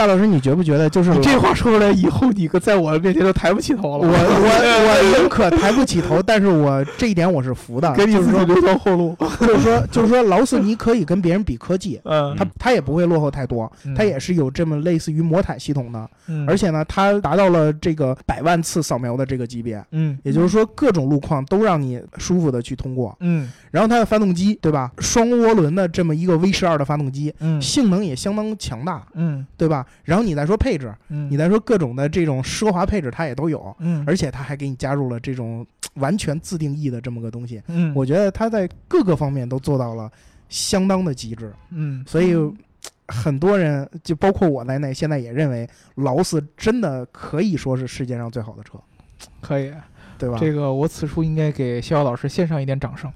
[0.00, 3.98] 大老师，你觉不觉得就是 这话说出来以后，你可在我面前都抬不起头了。
[3.98, 4.12] 我我
[5.12, 9.14] 我宁可抬不起头，但是我这一点我是服的，给你自己留条后路。
[9.40, 22.00] 就是说，就是说，劳斯尼可以跟别人比科技，嗯，他他也不会落后太多，他也是有这么类似于魔毯系统的，嗯，而且呢，它达到了这个百万次扫描的这个级别，嗯，也就是说各种路况都让你。
[22.16, 24.90] 舒服的去通过，嗯，然后它的发动机，对吧？
[24.98, 29.84] 双涡轮的这么一个 V 十二的发动机，嗯，性能也相当强大，嗯，对吧？
[30.04, 40.10] 然后你再说配置，嗯，你再说各种的这种奢华配置，它也都有，嗯，而且它还给你加入了这种完全自定义的这么个东西，嗯，我觉得它在各个方面都做到了
[40.48, 42.34] 相当的极致，嗯，所以
[43.08, 48.78] 很多人就包括我在内，现在也认为劳斯真的可以说是世界上最好的车，
[49.40, 49.72] 可以。
[50.18, 50.36] 对吧？
[50.38, 53.10] 这个我此处应该给逍遥老师献上一点掌声。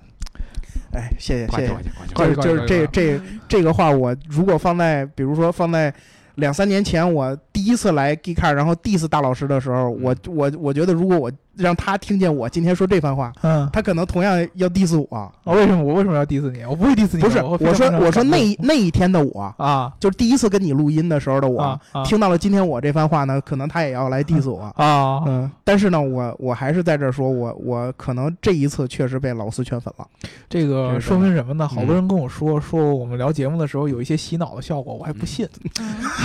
[0.95, 1.75] 哎，谢谢谢谢，
[2.15, 5.93] 就是就是这这这个话，我如果放在比如说放在
[6.37, 11.31] 两三年前，我第一次来 G Car，然后 diss 大老师的时候，我我我觉得如果我。
[11.57, 15.17] 让他听见我今天说这番话，嗯，他可能同样要 diss 我。
[15.17, 16.65] 啊，为什么我为什么要 diss 你？
[16.65, 17.21] 我不会 diss 你。
[17.21, 25.23] 不是，我说我说那那一天的我啊，就是第一次跟你录音的时候的我，听到了今天我这番话呢，可能他也要来 diss 我啊。
[25.27, 30.05] 嗯，但是呢，我我还是在这说，我我可能这一次确实被老四圈粉了。
[30.51, 31.69] 这个说明什么呢？
[31.69, 35.49] 好多人跟我说说我们聊节目的时候有一些洗脑的效果，我还不信。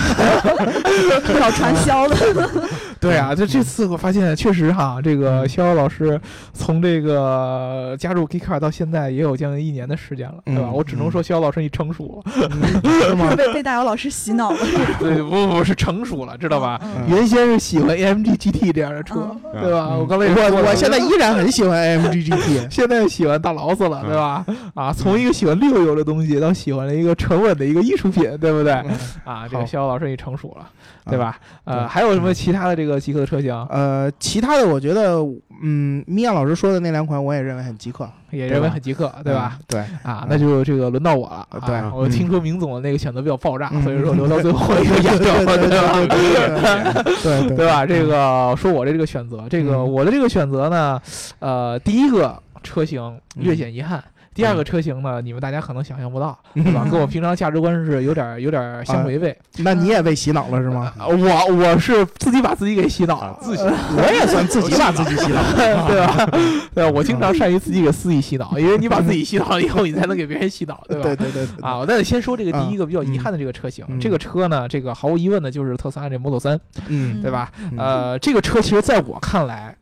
[1.40, 2.16] 要传销的。
[3.00, 6.00] 对啊，这这次我发现确实哈，这个逍遥老师。
[6.00, 6.18] 是
[6.54, 10.70] 从这个加入 Geekcar 到现在也有将近一年的时间了，对吧？
[10.72, 12.32] 我只能说，逍遥老师你成熟了，
[13.02, 13.34] 是吗？
[13.36, 14.56] 被被大姚老师洗脑了。
[14.98, 16.80] 对，不不是成熟了，知道吧？
[17.06, 19.88] 原先是喜欢 AMG GT 这样的车，对吧？
[19.94, 24.42] 我刚才我我现在依然很喜欢 AMG GT，现在喜欢大劳斯了，对吧？
[24.74, 28.72] 啊，从一个喜欢溜油的东西到喜欢了一个沉稳的一个艺术品，对不对？
[29.24, 30.68] 啊，这个肖老师你成熟了，
[31.06, 31.38] 对吧？
[31.64, 33.52] 呃，还有什么其他的这个极客的车型？
[33.68, 35.18] 呃，其他的我觉得，
[35.62, 36.02] 嗯。
[36.06, 39.58] 米娅老师说的那两款，我也认为很极客，也认为很极客，对吧？
[39.66, 41.46] 对啊，那就这个轮到我了。
[41.66, 47.02] 对，我听说明总的那个选择比较爆炸，所以说留到最后一个演掉，对吧？
[47.22, 47.86] 对对吧？
[47.86, 51.00] 这个说我的这个选择，这个我的这个选择呢，
[51.38, 54.02] 呃，第一个车型略显遗憾。
[54.40, 56.86] 第二个车型呢，你们大家可能想象不到， 对吧？
[56.90, 59.36] 跟我平常价值观是有点有点相违背。
[59.58, 60.92] 那你也被洗脑了是吗？
[60.98, 66.28] 我我是自己把自己给洗脑了，自己我也算自己把自己洗脑， 对吧？
[66.74, 71.02] 对我经常善于自己给自己洗脑，因为你把自己洗脑了以后，你才能给别人洗脑，对吧？
[71.02, 71.46] 对对对。
[71.60, 77.50] 啊，我再先说这个第一个比较遗憾的这个车型，这个车呢，这个毫无疑问的就是特斯拉这 Model 三，嗯，对吧？
[77.76, 79.76] 呃，这个车其实在我看来。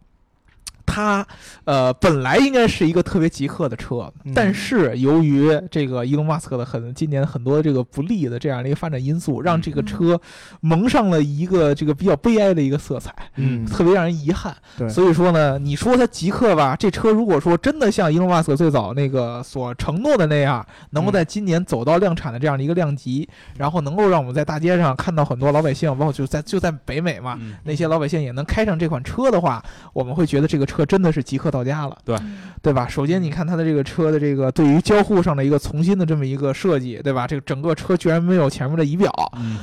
[0.88, 1.24] 它
[1.64, 10.18] 呃本来应该是一个特别极客的车，但是由于这个伊隆马斯克的很今年很多这个不利的这样的一个发展因素，让这个车
[10.60, 14.56] 蒙上了一个这个比较悲哀的一个色彩，嗯，特别让人遗憾。
[14.78, 30.77] 对，所以说呢，你说它极客吧，这车如果说真的像伊隆马斯克最早那个所承诺的那样，能够在今年走到量产的这样的一个量级，然后能够让我们在大街上看到很多老百姓，包括就在就在北美嘛，那些老百姓也能开上这款车的话，我们会觉得这个车。
[30.84, 32.16] 真的是极客到家了，对
[32.60, 32.88] 对吧？
[32.88, 37.26] 首先你看它的这个车的这个对于交互上的一个重新的这么一个设计，对吧？
[37.26, 39.10] 这个整个车居然没有前面的仪表，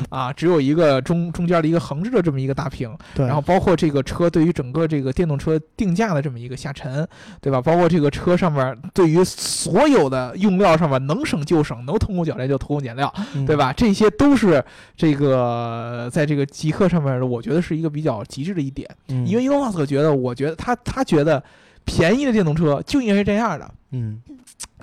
[0.10, 7.08] 啊，只有一个中中间的一个横置的这么一个大屏，对，然后包括这个车对于整个这个电动车定价的这么一个下沉，
[7.42, 7.62] 对吧？
[7.62, 13.14] 包括这个车上面对于所有的用料上面能省就省，能偷工减料就偷工减料，
[13.46, 13.74] 对吧？
[13.74, 14.64] 这些都是
[14.96, 18.90] 这个在这个极客上面，我觉得是一个比较极致的一点，
[19.26, 21.42] 因为伊隆马斯克觉得，我觉得他他觉得
[21.86, 24.22] 便宜的电动车就应该是这样的，嗯。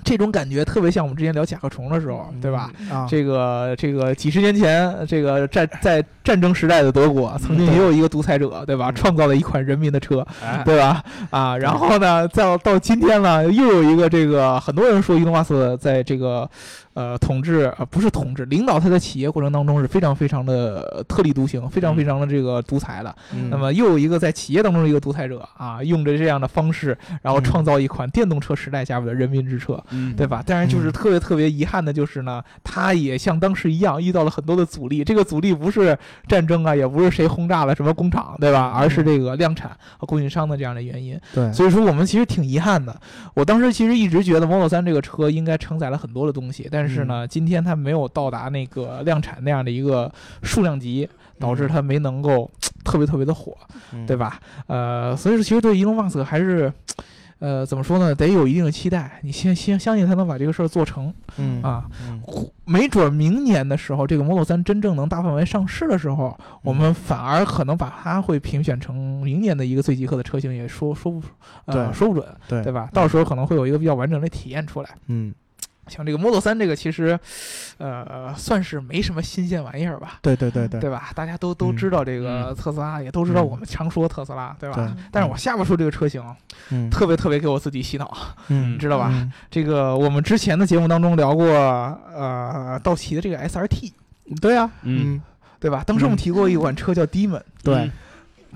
[0.03, 2.69] 这种感觉特别像我们之前聊甲壳虫的时候，对吧？
[2.91, 8.91] 啊这个这个几十年前，这个战在战争时代的德国，曾经也有一个独裁者，对吧？
[8.91, 10.25] 创造了一款人民的车，
[10.65, 11.01] 对吧？
[11.29, 16.49] 啊，然后呢，再到今天呢，又有一个这个很多人说伊隆马斯在这个。
[16.93, 23.15] 呃，统治啊，不是统治，领导他在企业过程当中是非常非常的特立独行，非常非常的这个独裁的。
[23.49, 29.83] 那么又有一个在企业当中的一个独裁者啊，用着这样的方式，然后创造一款电动车时代下边的人民之车，
[30.15, 30.43] 对吧？
[30.45, 35.03] 但是就是特别特别遗憾的就是呢，他也像当时一样遇到了很多的阻力。
[35.03, 38.71] 这个阻力不是战争啊，也不是谁轰炸了什么工厂，对吧？
[38.75, 41.19] 而是这个量产和供应商的这样的原因。
[41.33, 42.95] 对，所以说我们其实挺遗憾的。
[43.33, 51.07] 我当时其实一直觉得 Model 3这个车应该承载了很多的东西，但但是呢，今天它没有到达那个量产那样的一个数量级，
[51.39, 52.51] 导致它没能够
[52.83, 53.55] 特别特别的火，
[54.05, 54.37] 对吧？
[54.67, 56.71] 呃，所以说其实对伊隆马斯克还是，
[57.39, 58.13] 呃，怎么说呢？
[58.13, 61.85] 得有一定的期待，你先先相信他能把这个事儿做成，嗯啊，
[62.65, 71.21] 没准明年的时候，这个 Model 三真正能大范围上市的时候，我们反而可能把它会评选成明年的一个最极客的车型，也说说不，
[71.63, 72.89] 呃，说不准，对对吧？
[72.91, 75.33] 到时候可能会有一个比较完整的体验出来，嗯。
[75.87, 77.19] 像这个 Model 3，这个其实，
[77.77, 80.19] 呃，算是没什么新鲜玩意儿吧？
[80.21, 81.11] 对对对对，对吧？
[81.13, 84.95] 大家都都知道这个特斯拉，也都知道我们常说特斯拉，对吧？
[85.11, 86.23] 但是我下不出这个车型，
[86.89, 88.15] 特别特别给我自己洗脑，
[88.47, 89.29] 你知道吧？
[89.51, 93.91] 这个我们之前的节目当中聊过，呃，道奇的这个 SRT，
[94.41, 95.21] 对啊，嗯，
[95.59, 95.83] 对吧？
[95.85, 97.91] 当时我们提过一款车叫 Demon，对。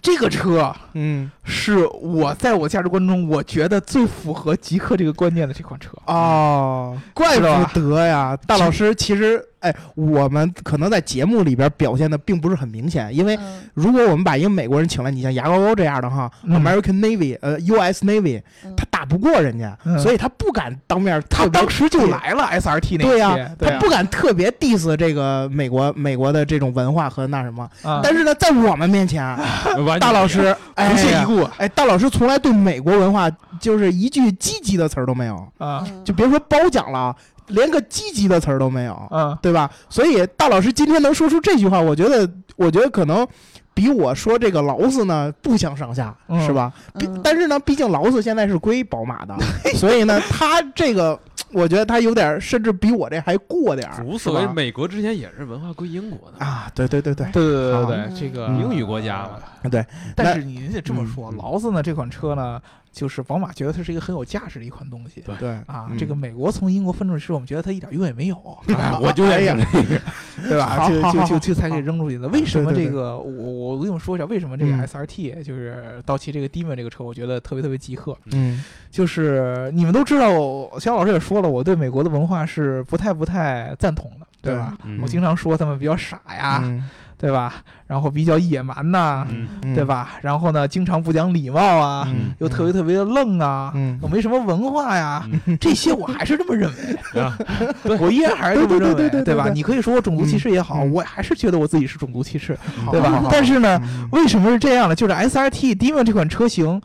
[0.01, 9.43] 这个车，嗯，是我在我价值观中，我觉得最符合极客这个观念的这款车哦，怪不得呀，大老师其实。
[9.59, 13.37] 哎，我们可能在节目里边表现的并不是很明显，因为
[13.73, 18.05] 如果我们把一个美国人请来，你像牙膏膏这样的哈，American Navy，呃，U.S.
[18.05, 18.41] Navy，
[18.75, 21.21] 他打不过人家，所以他不敢当面。
[21.29, 22.97] 他当时就来了 S.R.T.
[22.97, 27.67] 那对呀，他不敢特别 diss 这个美国美国的这种文化和那什么。
[28.03, 29.23] 但是呢，在我们面前，
[29.99, 31.41] 大老师不屑一顾。
[31.57, 37.15] 哎，大老师从来对美国文化就是一句积极的词儿都没有啊，就别说褒奖了。
[37.47, 39.69] 连个积极的词儿都没有，嗯，对吧？
[39.89, 43.25] 所以大老师今天能说出这句话，我觉得，我觉得可能
[43.73, 46.71] 比我说这个劳斯呢不相上下，是吧？
[46.97, 49.35] 毕但是呢，毕竟劳斯现在是归宝马的，
[49.75, 51.17] 所以呢，他这个，
[51.53, 54.03] 我觉得他有点，甚至比我这还过点儿。
[54.03, 59.85] 无所谓，美国之前也是文化归英国的啊，对对对对对对对对，这个英语国家嘛，对。
[60.15, 62.61] 但是你得这么说，劳斯呢这款车呢。
[62.97, 68.35] 就是宝马觉得它是一个很有价值的一款东西，对啊，这个美国从英国分出去，我们觉得它一点用也没有，
[68.99, 69.55] 我就这样，
[70.49, 70.89] 对吧？
[70.89, 72.27] 就就就就才给扔出去的。
[72.29, 73.15] 为什么这个？
[73.19, 78.17] 我我跟你们说一下，为什么这个 SRT 就是道奇这个 Demon 这个车，我觉得特别特别极客。
[78.33, 80.31] 嗯，就是你们都知道，
[80.79, 84.75] 肖老师也说了，我对美国的文化是不太不太赞同的，对吧？
[85.03, 86.63] 我经常说他们比较傻呀。
[87.17, 87.55] 对吧？
[87.87, 89.25] 然后比较野蛮呐，
[89.73, 90.19] 对吧？
[90.21, 92.07] 然后呢，经常不讲礼貌啊，
[92.39, 95.27] 又特别特别的愣啊，又没什么文化呀。
[95.59, 96.97] 这些我还是这么认为，
[97.99, 99.49] 我依然还是这么认为，对吧？
[99.53, 102.57] 你可以说我种族歧视也好，我还是觉得我自己是种族歧视，
[102.91, 103.23] 对吧？
[103.31, 104.95] 但是呢，为什么是这样呢？
[104.95, 106.79] 就是 S R T Demon 这款车型，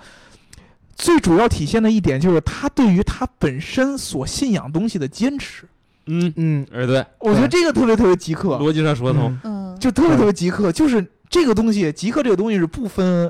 [0.97, 5.67] 最主要体现的一点就是它对于它本身所信仰东西的坚持。
[6.07, 6.33] 嗯。
[6.37, 13.29] 嗯，哎，对，我觉得这个特别特别极客，逻辑上说得通，嗯，就特别特别极客，就是这个东西，极客这个东西是不分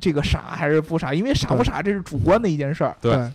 [0.00, 3.30] 这个傻还是不傻，因为傻不傻这是主观的一件事儿，对。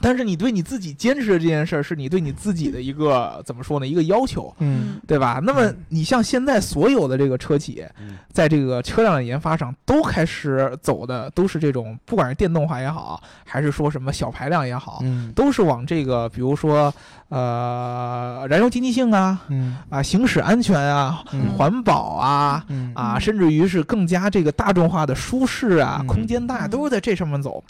[0.00, 3.86] 但是你对你自己坚持的这件事儿，是你对你自己的一个 怎么说呢？
[3.86, 5.40] 一个要求，嗯，对吧？
[5.42, 7.84] 那么你像现在所有的这个车企，
[8.32, 15.02] 在这个车辆的研发上，都开始走的都是这种，不管是电动化也好，还是说什么小排量也好，
[15.34, 16.92] 都是往这个，比如说。
[17.34, 21.24] 呃，燃油经济性啊，嗯啊，行驶安全啊，
[21.56, 22.62] 环保啊，
[22.94, 27.64] 啊，甚至于是更加这个大众化的舒适啊，空间大，都是在这上面走。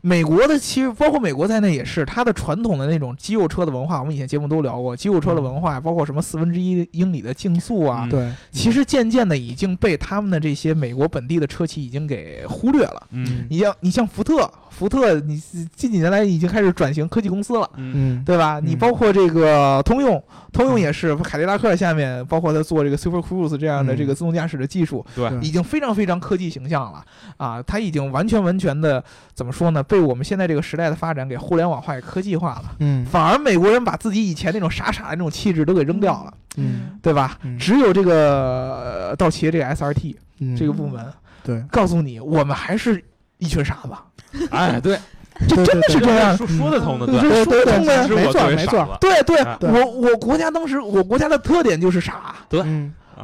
[0.00, 13.06] 美国的其实包括美国在内也是，它的传统的那种肌肉车的文化，我们以前节目都聊过，肌肉车的文化，包括什么四分之一英里的竞速啊，对，其实渐渐的已经被他们的这些美国本地的车企已经给忽略了。
[13.12, 14.50] 嗯，你像你像福特。
[14.76, 15.38] 福特，你
[15.76, 18.58] 近几年来已经开始转型科技公司了，嗯，对吧？
[18.58, 27.04] 你包括这个通用，通用也是凯迪拉克下面，包括他做这个 Super Cruise 这样的这个自动驾驶的技术，对，已经非常非常科技形象了
[27.36, 27.62] 啊！
[27.62, 29.02] 它已经完全完全的
[29.34, 29.82] 怎么说呢？
[29.82, 32.64] 被我们现在这个时代的发展给互联网化、给科技化了。
[32.78, 37.38] 嗯，反而美国人把自己以前那种傻傻的那种气质都给扔掉了，嗯，对吧？
[37.58, 40.16] 只有这个道奇这个 SRT
[40.56, 41.04] 这个部门，
[41.44, 43.04] 对，告诉你，我们还是
[43.38, 43.90] 一群傻子。
[44.50, 44.98] 哎，对。
[45.48, 47.78] 这真的是这样，说说得通的，对对对，
[48.14, 52.62] 没错没错，对对，我我国家当时我国家的特点就是傻，对。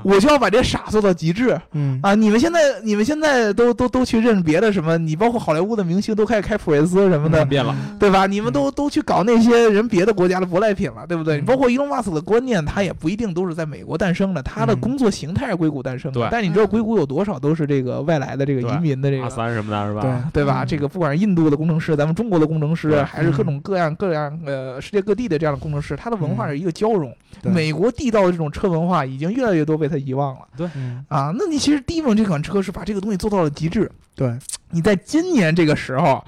[0.04, 4.98] 我就要把这傻做到极致，嗯啊，你们现在你们现在都都都去认别的什么？
[4.98, 8.26] 你包括好莱坞的明星都开始开普锐斯什么的，变了，对吧？
[8.26, 11.40] 你们都都去搞那些人别的国家的舶来品了，对不对？
[11.42, 16.28] 包括伊隆马斯的观念，他也不一定都是在美国诞生的，他的工作形态是硅谷诞生的。
[16.30, 20.00] 但你知道硅谷有多少都是这个外来的这个移民的这个三什么的，是吧？
[20.32, 20.64] 对对吧？
[20.64, 27.14] 这个不管是印度的工程师，咱们中国的工程师，还是各种各样各样呃世界各地的这样的工程师，他的文化是一个交融。
[27.42, 30.46] 美国地道的这种车文化已经越来越多被他遗忘了。
[30.56, 30.66] 对，
[31.08, 33.90] 啊，那你其实 Demon 这款车是把这个东西做到了极致。
[34.14, 34.36] 对，
[34.70, 36.24] 你在今年这个时候，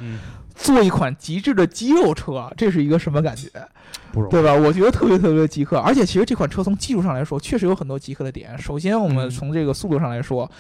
[0.55, 3.49] 做一款极致的肌肉车，这是一个什么感觉？
[4.13, 4.53] 不容易，对吧？
[4.53, 8.57] 我觉得特别特别极客，而且其实这款车从技术上来说，确实有很多极客的点。
[8.59, 10.51] 首先，我们从这个速度上来说，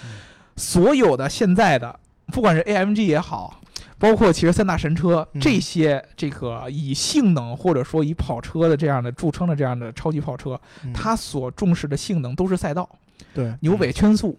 [0.56, 1.98] 所有的现在的，
[2.28, 3.60] 不管是 AMG 也好。
[4.00, 10.58] 包括其实三大神车这些，这个以性能或者说以跑车的这样的著称的这样的超级跑车，
[10.92, 12.88] 它所重视的性能都是赛道，
[13.34, 14.36] 对，牛尾圈速，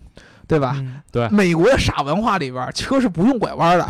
[0.47, 0.83] 对吧？
[1.11, 3.87] 对，美国的傻文化里边，车是不用拐弯的。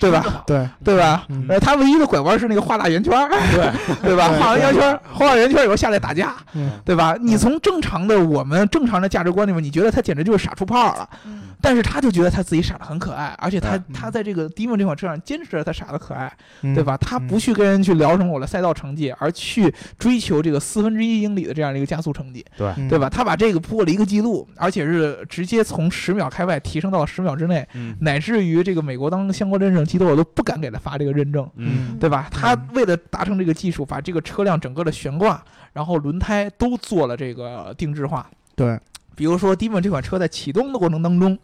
[0.00, 0.42] 对吧？
[0.46, 1.26] 对对吧？
[1.48, 3.12] 呃，他唯一的拐弯是那个画大圆圈，
[3.52, 3.70] 对
[4.02, 4.28] 对吧？
[4.38, 6.34] 画完圆圈，画完圆圈以后下来打架，
[6.84, 7.14] 对吧？
[7.20, 11.08] 你从正常的我们正常的价值观里面，你觉得他简直就是傻出泡了，
[11.60, 16.32] 但是他就觉得他自己傻的很可爱，而且他他在这个 Demon 这款车上坚持着他傻的可爱，
[16.62, 16.96] 对吧？
[16.96, 23.08] 他不去跟人去聊什么我的赛道成绩，而去追求这个四分之一英里的这样的一个加速成绩，对对吧？
[23.10, 27.66] 他把这个破了一个记录，而且是直接从十秒开外提升到了十秒之内，
[28.00, 29.84] 乃至于这个美国当相关认证。
[29.90, 32.28] 机构都不敢给他发这个认证，嗯，对吧？
[32.30, 38.24] 他为了达成这个技术，把这个车辆整个的悬挂，然后轮胎都做了这个定制化。
[38.54, 38.78] 对，
[39.16, 41.36] 比如说 Demon 这款车在启动的过程当中，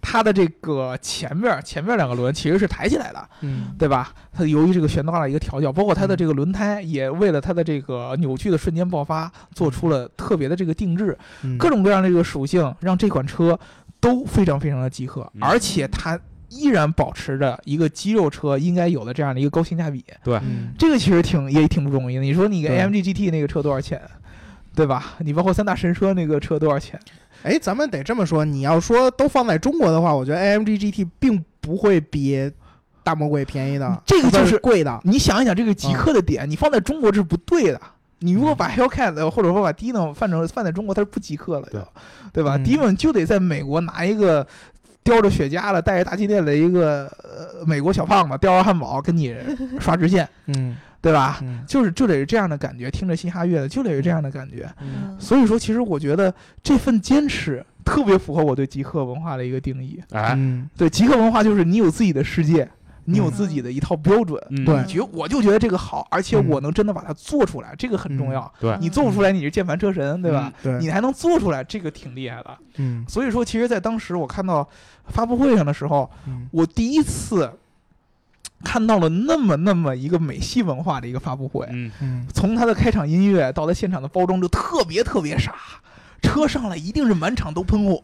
[0.00, 4.12] 它的这个前面前面两个轮其实是抬起来的，嗯，对吧？
[4.32, 11.16] 它由于这个悬挂的一个调教，包括它的这个轮胎也为了它的这个扭矩的瞬间爆发做出了特别的这个定制，
[11.56, 13.56] 各种各样的这个属性让这款车
[14.00, 16.18] 都非常非常的极客，而且它。
[16.52, 20.38] 依然保持着一个肌肉车应该有的这样的一个高性价比，对，
[20.78, 22.22] 这个其实挺也挺不容易的。
[22.22, 24.00] 你说你个 AMG GT 那个车多少钱，
[24.74, 25.14] 对吧？
[25.20, 27.00] 你包括三大神车那个车多少钱？
[27.42, 32.52] 哎，咱们得这么说，你要说都放在中国的话，我觉得 AMG GT 并不会比
[33.02, 35.00] 大魔鬼便宜的，这个就是贵的。
[35.04, 37.80] 你想一想，这个极客的点，你放在中国这是不对的。
[38.20, 41.82] 你如果把 Hellcat 或者说把 Dino 放成放在中国，它是不极客了，对
[42.32, 44.46] 对吧？Dino 就得在美国拿一个。
[45.04, 49.34] 叼着雪茄了，带着大金链的一个呃美国小胖子，叼着汉堡跟你
[49.80, 51.40] 刷直线，嗯，对吧？
[51.66, 54.68] 就是就得是这样的感觉，听着嘻哈乐的就得是这样的感觉。
[55.18, 56.32] 所以说，其实我觉得
[56.62, 60.00] 这份坚持特别符合我对极客文化的一个定义。
[60.12, 60.38] 哎，
[60.76, 62.68] 对，极客文化就是你有自己的世界。
[63.04, 68.52] 你有自己的一套标准，对，觉我就觉得这个好，而且我能真的把它做出来，这个很重要。
[68.60, 70.52] 对，你做不出来，你是键盘车神，对吧？
[70.62, 72.56] 对，你还能做出来，这个挺厉害的。
[72.76, 74.68] 嗯，所以说，其实，在当时我看到
[75.06, 76.08] 发布会上的时候，
[76.52, 77.50] 我第一次
[78.64, 81.66] 看到了那么那么一个美系文化的一个发布会。
[81.70, 85.54] 嗯嗯，从它的开场音乐到它现场的包装，就特别特别傻，
[86.22, 88.02] 车上来一定是满场都喷火。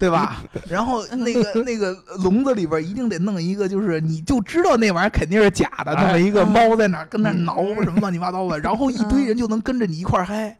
[0.00, 0.42] 对吧？
[0.66, 1.92] 然后那个 那个
[2.24, 10.56] 笼子里边一定得弄一个，就是你就知道那玩意儿肯定是假的，那么一个猫在那跟那挠什么乱七八糟的，然后一堆人就能跟着你一块嗨。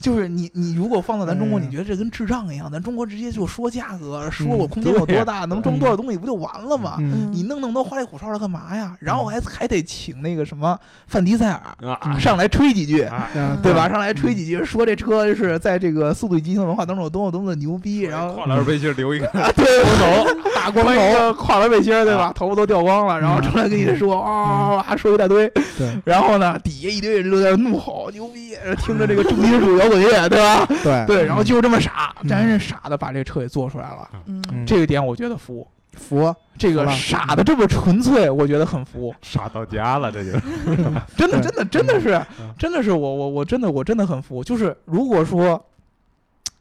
[0.00, 2.70] 就是你，你如果放到咱中国，你觉得这跟智障一样？
[2.70, 6.96] 咱中国直接就说价格，说我空间有多大，能装多少东西，不就完了吗？
[7.30, 8.96] 你弄那么多花里胡哨的干嘛呀？
[9.00, 13.06] 然后还还得请那个什么范迪塞尔上来吹几句，
[13.62, 13.88] 对吧？
[13.88, 18.00] 上来吹几句，说这车是在这个速度与激情文化当中有多么多么的牛逼。
[18.00, 20.26] 然后跨栏背心留一个对头，
[20.62, 22.32] 大光头，跨栏背心，对吧？
[22.32, 25.48] 头发都掉光了，然后出来跟你说啊，说一大堆。
[25.76, 29.76] 对，然后呢，底下一堆人都在怒吼，牛逼，听着这个重金属。
[29.78, 30.64] 摇滚乐，对吧？
[30.84, 31.04] 对。
[31.06, 34.08] 对，然后就这么傻，真是傻的把这车给做出来了。
[34.26, 35.66] 嗯，这个点我觉得服。
[35.94, 39.14] 服，这个傻的这么纯粹，我觉得很服。
[39.20, 40.30] 傻到家了，这就。
[41.16, 42.18] 真的真的真的是
[42.58, 44.42] 真的是我我我真的我真的很服。
[44.42, 45.62] 就是如果说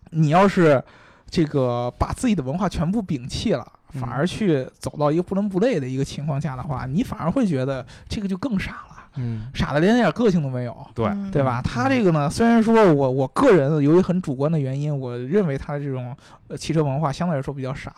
[0.10, 0.84] 你要是
[1.30, 8.98] 这个把自己的文化全部摒弃了，反而去走到一个不伦不类的一个情况下的话，你反而会觉得这个就更傻了。
[9.18, 11.62] 嗯，傻的连点个性都没有，对对吧？
[11.62, 16.16] 他这个呢，虽然说我我个人由于很主观的原因，我认为他的这种
[16.48, 17.94] 呃汽车文化相对来说比较傻，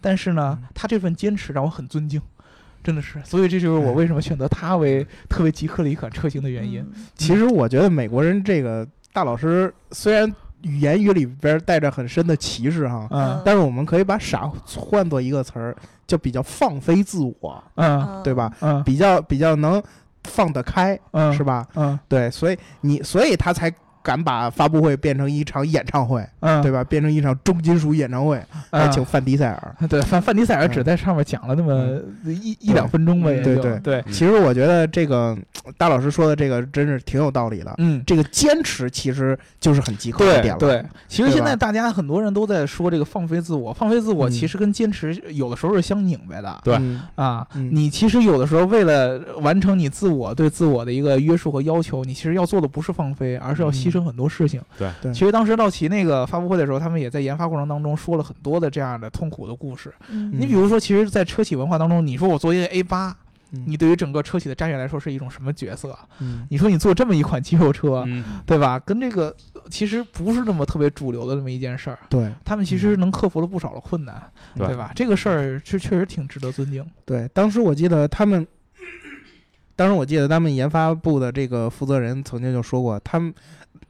[0.00, 2.20] 但是呢，他这份坚持让我很尊敬，
[2.82, 3.22] 真的是。
[3.24, 6.84] 所以这就是我为什么选择他为特别极客的一款车型的原因。
[7.14, 10.34] 其实我觉得美国人这个大老师虽然
[10.66, 18.52] 语言语里边带着很深的歧视哈，嗯，但是我们可以把傻换作一个词儿，就比较放飞自我，嗯，对吧？
[18.60, 19.82] 嗯，比较比较能。
[20.28, 21.64] 放得开，嗯，是吧？
[21.76, 23.72] 嗯，对，所以你，所以他才。
[24.06, 26.84] 敢把发布会变成一场演唱会，嗯，对吧？
[26.84, 28.40] 变成一场重金属演唱会，
[28.70, 29.76] 还请范迪塞尔。
[29.90, 33.26] 对，范范迪塞尔只在上面讲了那么一一两分钟吧。
[33.26, 34.04] 对对对。
[34.12, 35.36] 其实我觉得这个
[35.76, 37.74] 大老师说的这个真是挺有道理的。
[37.78, 40.58] 嗯，这个坚持其实就是很极客的点了。
[40.60, 46.60] 对，其实现在大家很多人都在说这个放飞自我，放飞自我其实跟坚持有的时候是相拧巴的。
[46.62, 46.78] 对
[47.16, 53.95] 啊，你其实有的时候为了完成你自我对自我的一个约束和要求，你其实要做的不是放飞，而是要牺牲。
[54.04, 59.92] 很多事情，对对，其实当时道奇那个发布会的时候，他们也在研发过程当中说了很多的这样的痛苦的故事。
[60.08, 63.16] 你比如说，其实，在车企文化当中，你说我做一个 A 八，
[63.50, 65.96] 你对于整个车企的战略来说是一种什么角色？
[66.48, 68.06] 你说你做这么一款肌肉车，
[68.44, 68.78] 对吧？
[68.78, 69.34] 跟这个
[69.70, 71.98] 其实不是那么特别主流的这么一件事儿。
[72.08, 74.22] 对他们其实能克服了不少的困难，
[74.56, 74.92] 对吧？
[74.94, 76.84] 这个事儿是确实挺值得尊敬。
[77.04, 78.46] 对，当时我记得他们。
[79.78, 83.34] 当时我记得他们研发部的这个负责人曾经就说过，他们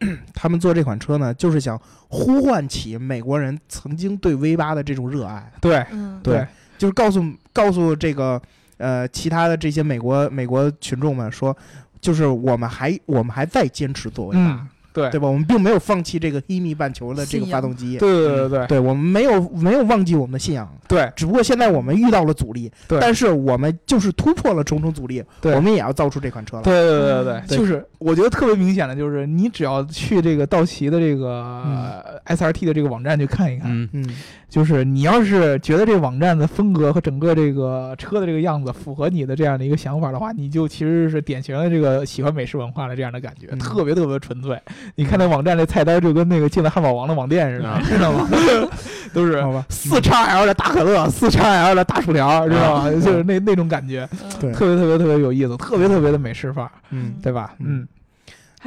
[0.35, 5.51] 他们做这款车呢，就是想呼唤起美国人曾经对 V 八的这种热爱。
[5.61, 5.85] 对，
[6.23, 6.47] 对，
[6.79, 8.41] 就是告诉告诉这个
[8.79, 11.57] 呃其他的这些美国美国群众们说，
[12.01, 14.67] 就是我们还我们还在坚持做 V 八。
[14.97, 15.29] 对对吧？
[15.29, 17.99] 我们并没有放弃这个黑米半球的这个发动机。
[17.99, 20.67] 对对对对，对我们没有没有忘记我们的信仰。
[20.89, 22.73] 对，只不过现在我们遇到了阻力。
[22.89, 25.23] 对，但是我们就是突破了重重阻力。
[25.41, 26.63] 对，我们也要造出这款车来。
[26.63, 33.71] 对对对对对，就是我觉得特别明显的就是，你只要去这个道奇的这个 SRT 的这个网站去看一看。
[33.71, 34.17] 嗯嗯。
[34.49, 44.57] 就是你要是觉得这网站的风格和整个这个车的这个样子符合你的这样的一个想法的话，你就其实是典型的这个喜欢美式文化的这样的感觉，特别特别纯粹。
[44.95, 48.29] 你看那网站那菜单就跟那个进了汉堡王的网店似的，知道吗？
[49.13, 52.91] 都是四叉 L 的大可乐，四叉 L 的大薯条，知道吗？
[52.91, 54.07] 就是那那种感觉，
[54.39, 57.55] 对，特别特别特别有意思，特别特别的美式范儿，嗯，对吧？
[57.61, 57.87] 嗯。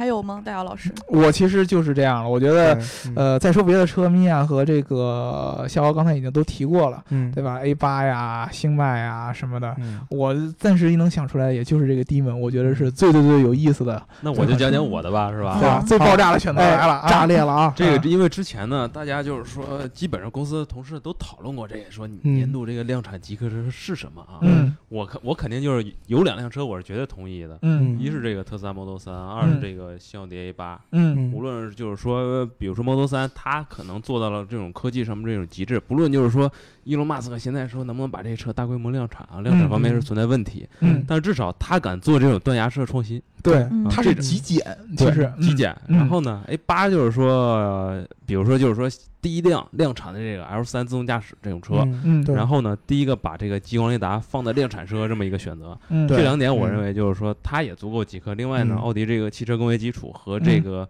[0.00, 0.90] 还有吗，大姚老师？
[1.08, 2.30] 我其实就是这样了。
[2.30, 2.80] 我觉得，
[3.14, 14.02] 呃，再说别的车，米娅和这个逍遥刚才已经都提过了，嗯，对吧？A 八呀、星脉呀什么的，嗯，我暂时一能想出来，也就是这个低门，我觉得是最最最有意思的。
[14.22, 15.58] 那我就讲讲我的吧，是吧？
[15.60, 15.84] 对吧？
[15.86, 17.70] 最爆炸的选择来了，炸裂了啊！
[17.76, 24.40] 这个因为之前呢，大家就是说，基本上公司的同事都讨论过这个，说年度这个量产极客车是什么啊？
[24.40, 27.58] 嗯，我肯我肯定就是有两辆车，我是绝对同意的。
[27.60, 30.80] 嗯，一是这个特斯拉 Model 三，二是这个新奥迪 A 八。
[30.92, 35.80] 嗯，无论就是说，比如说 Model 三，它可能做到了这种科技上面这种极致。
[35.80, 36.50] 不论就是说，
[36.84, 40.68] 伊隆马斯克现在说能不能把这车大规模量产啊，量产方面是存在问题。
[40.80, 43.22] 嗯，但是至少他敢做这种断崖式的创新。
[43.42, 44.64] 对，它是极简，
[44.96, 45.76] 其实极简。
[45.86, 48.88] 然后呢，A 八就是说，比如说就是说
[49.20, 51.76] 第一辆量产的这个 L 三自动驾驶这种车。
[52.04, 55.78] 嗯，然后呢，第一个把这个激光雷达放在量产车这么一个选择。
[55.88, 58.34] 嗯，这两点我认为就是说它也足够极客。
[58.34, 60.88] 另外呢，奥迪这个汽车工业基础和这个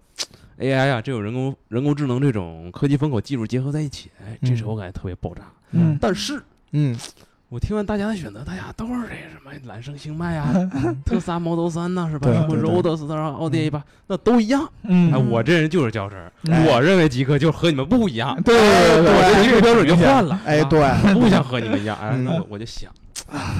[0.58, 5.42] AI 啊这种人工人工智能这种科技风口技术结合在一起，哎，这车我感觉特别爆炸。
[5.72, 6.42] 嗯，但是，
[6.72, 6.96] 嗯。
[7.50, 10.54] 我听完大家的选择，大家都是这什么揽胜星脉啊，
[11.04, 12.28] 特斯拉 Model 三呐，是吧？
[12.32, 14.70] 什么 Roadster、奥迪 A 八，那都一样。
[14.84, 16.30] 嗯，哎，我这人就是较真儿，
[16.68, 18.40] 我认为极客就和你们不一样。
[18.44, 20.40] 对对对，我这个标准就换了。
[20.44, 20.78] 哎，对，
[21.12, 21.98] 不想和你们一样。
[22.00, 22.88] 哎，那我我就想，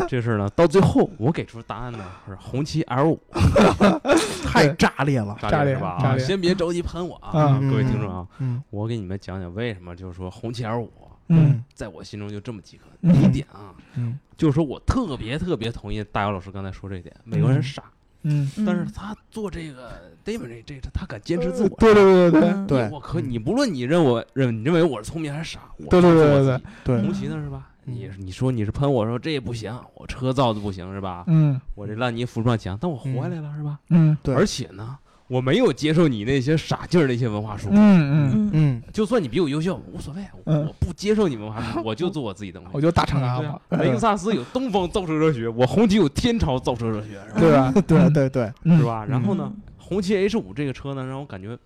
[0.08, 3.20] 这事儿呢，到最后我给出答案呢是红旗 L 五，
[4.46, 6.16] 太炸裂了，炸裂是吧？
[6.16, 8.24] 先别着急喷我啊，各位听众啊，
[8.70, 10.92] 我给你们讲讲为什么就是说红旗 L 五。
[11.30, 12.84] 嗯，在我心中就这么几个。
[13.12, 17.84] 第一点啊，嗯，就是说我特别特别同意大姚老师刚才说这一点，美国人傻，
[18.22, 27.68] 嗯，但是他做这个 David 这这他敢坚持自我，对对对对对，我可你不论你认我认你认为我是聪明还是傻，对对对对对，红旗呢是吧？
[27.84, 31.24] 你你说你是喷我说这也不行，我车造的不行是吧？
[31.28, 33.78] 嗯，我这烂泥扶不上墙，但我活下来了是吧？
[33.88, 34.98] 嗯，对，而且呢。
[35.30, 37.74] 我没有接受你那些傻劲儿那些文化输出。
[37.76, 42.68] 嗯嗯嗯，就算你比我优秀，无所谓，我不接受你文化输出，我就做我自己东西。
[42.74, 43.60] 我就大长安嘛。
[43.78, 47.72] 雷克萨斯有东方造车热血，我红旗有天朝造车热血，对吧？
[47.86, 49.06] 对 对对，是吧？
[49.08, 51.56] 然后呢，红旗 H 五这个车呢，让我感觉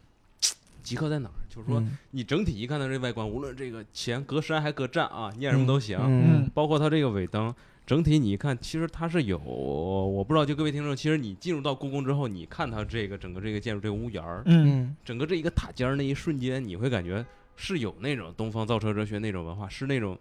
[0.83, 1.33] 极客在哪儿？
[1.49, 7.55] 就是说你整体一看它这外观，无论这个前格栅还隔栅啊，念什么都行，嗯，包括它这个尾灯。
[7.87, 17.25] 整体你一看，其实它是有，我不知道，就各位听众，其实你进入到故宫之后，你看它这个整个这个建筑这个屋檐儿，嗯，整个这一个塔尖儿那一瞬间，你会感觉
[17.57, 20.19] 是有那种东方造车哲学那种文化，是那种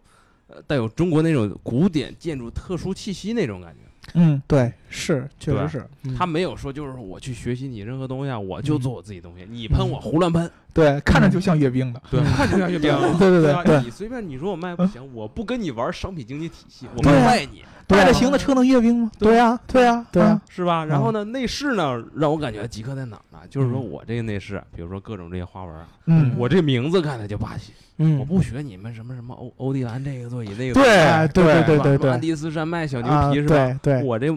[0.47, 3.79] 呃带有中国那种古典建筑特殊气息那种感觉。
[4.15, 5.85] 嗯，对，是，确实是，
[6.15, 19.11] 他没有说就是我去学习你任何东西啊，我就做我自己东西，你喷我胡乱喷，对， 看着就像阅兵的，对，看着像阅兵，对对对对，你随便你说我卖不行，我不跟你玩商品经济体系，我不卖你，卖的行的车能阅兵吗？
[19.17, 20.85] 对呀，对呀，对呀，是吧？
[20.85, 23.39] 然后呢，内饰呢，让我感觉极客在哪呢？
[23.49, 25.75] 就是说我这个内饰，比如说各种这些花纹，
[26.05, 27.73] 嗯，我这名字看着就霸气。
[27.97, 33.79] 嗯，我不学你们什么什么欧欧迪兰这个座椅那个，对对对对对，安第斯山脉小牛皮是吧？
[33.83, 34.35] 对对，我这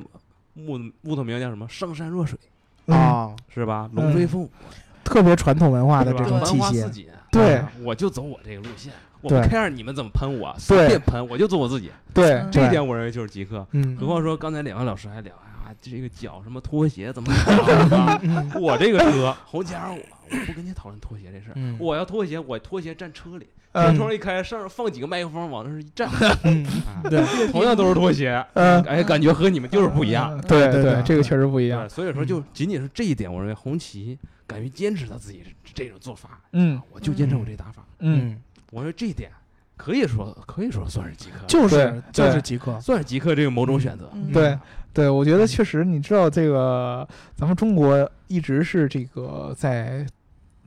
[0.57, 1.69] 木木头名叫什么？
[1.69, 2.39] 上善若水
[2.87, 3.89] 啊，是吧？
[3.93, 4.51] 龙飞凤舞，
[5.05, 6.59] 特别传统文化的这种气
[6.93, 7.09] 息。
[7.31, 11.91] 对，我就走我这个路线，我不 care 你们怎么喷我，随便喷，我就做我自己。
[12.15, 13.67] 对，这一点我认为就是极客。
[13.73, 15.35] 嗯，何况说刚才两位老师还聊
[15.67, 17.33] 啊，这个脚什么拖鞋怎么？
[18.61, 19.99] 我这个车红旗二五，
[20.31, 21.77] 我不跟你讨论拖鞋这事儿。
[21.79, 23.49] 我要拖鞋，我拖鞋站车里。
[23.73, 26.09] 车窗一开，上放几个麦克风，往那儿一站，
[27.11, 30.41] 对，同样都是拖鞋，哎，感觉和你们就是不一样。
[30.43, 31.87] 对对，这个确实不一样。
[31.87, 35.43] 所以说，就仅仅是这一点，我认为红旗敢于坚持他自己
[35.75, 36.41] 这种做法。
[36.53, 37.85] 嗯，我就坚持我这打法。
[37.99, 38.41] 嗯，
[38.71, 39.31] 我说这一点
[39.77, 44.11] 可以说可以说算是极客，就是就是极客，算是极客这个某种选择。
[44.33, 44.59] 对
[44.97, 50.07] 对，我觉得确实，你知道这个，咱们中国一直是这个在。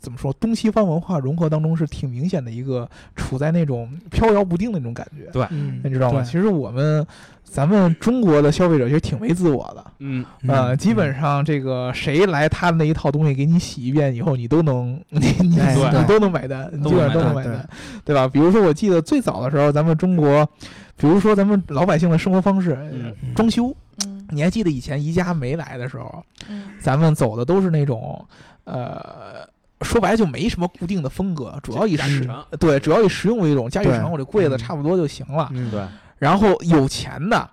[0.02, 0.32] 怎么说？
[0.40, 5.30] 东西方文化融合当中是挺明显的一个处在那种飘摇不定的那种感觉。
[5.34, 5.46] 对，
[5.84, 6.22] 你知道吗？
[6.24, 7.06] 其实我们
[7.44, 9.86] 咱们中国的消费者其实挺没自我的。
[10.00, 17.70] 嗯，呃，基本上这个谁来他的那一套东西给你洗一遍以后，你都能 你你你都能买单，基本上都能买单，
[18.06, 18.26] 对吧？
[18.26, 20.48] 比如说，我记得最早的时候，咱们中国，
[20.96, 22.78] 比如说咱们老百姓的生活方式，
[23.36, 23.76] 装修，
[24.32, 26.24] 你还记得以前宜家没来的时候，
[26.80, 28.26] 咱们走的都是那种，
[28.64, 29.48] 呃。
[29.84, 33.70] 说白了就没什么固定的风格，主要以实对，主要以实用为主。
[33.70, 35.50] 家具城，我这柜子差不多就行了。
[35.72, 35.82] 对，
[36.18, 37.50] 然后有钱的。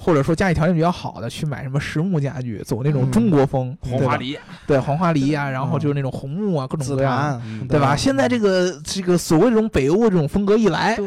[0.00, 7.96] 或者说家里条件比较好的，去买什么实木家具，走那种中国风，黄花梨，对黄花梨啊，然后就是那种红木啊，各种各样，对吧？
[7.96, 11.06] 现在这个这个所谓这种北欧这种风格一来，对，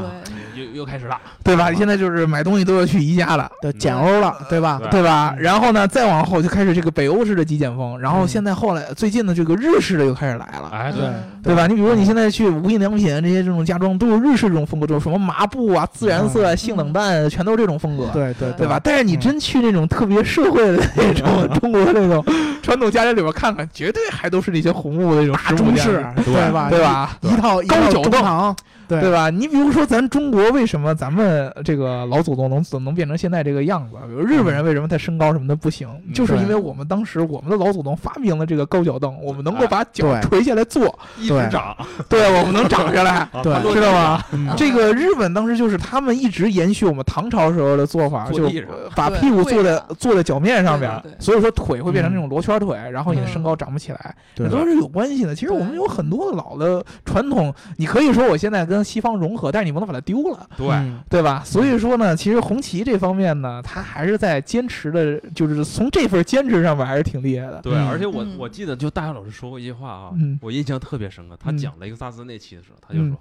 [0.62, 1.72] 又又开始了，对吧？
[1.74, 4.80] 现在就是买东西都要去宜家了，对，简欧了，对吧？
[4.90, 5.36] 对吧？
[5.40, 11.10] 然后呢，再往后就开始这个北欧式的极简风，然后现在后来最近的这个日式的又开始来了，哎，对，
[11.44, 11.68] 对吧？
[11.68, 18.80] 你比如说你现在去无印良品这些这种家装，都是日式这种风格，就是什么麻布啊、自然色、性冷淡，全都是这种风格，对对对吧？
[18.84, 22.24] 但是你真去那种特别社会的那种中国那种
[22.62, 26.70] 传统家庭里边看看，绝对还都是那些红木的那种大中式，对吧？
[26.70, 27.18] 对吧？
[27.22, 28.56] 一套高脚凳。
[29.00, 29.12] 对。
[29.12, 29.30] 吧？
[29.30, 33.98] 你比如说，咱中国为什么咱们这个老祖宗能能变成现在这个样子？
[34.08, 35.88] 比如日本人为什么他身高什么的不行？
[36.14, 41.76] 就是因为我们当时我们的老祖宗发明了这个高脚凳，我们能够把脚垂下来坐，一直长，
[42.10, 44.24] 对，我们能长下来， 对，知道吗？
[44.58, 48.50] 这个日本当时就是他们一直延续我们唐朝时候的做法，就
[48.96, 55.36] 把屁股坐在坐在脚面上边，所以说腿会变成那种罗圈腿，然后你的身高长不起来，这都是有关系的。
[55.36, 60.68] 其实我们有很多老的传统，你可以说我现在跟西方融合，但是你不能把它丢了，对
[61.10, 61.44] 对吧？
[61.46, 67.62] 所以说呢，其实红旗这方面呢，他还是在坚持的，就是从这份坚持上面还是挺厉害的。
[67.62, 70.12] 对，而且我我记得就大学老师说过一句话啊，
[70.42, 71.38] 我印象特别深刻。
[71.40, 73.18] 他讲雷克萨斯那期的时候，他就说。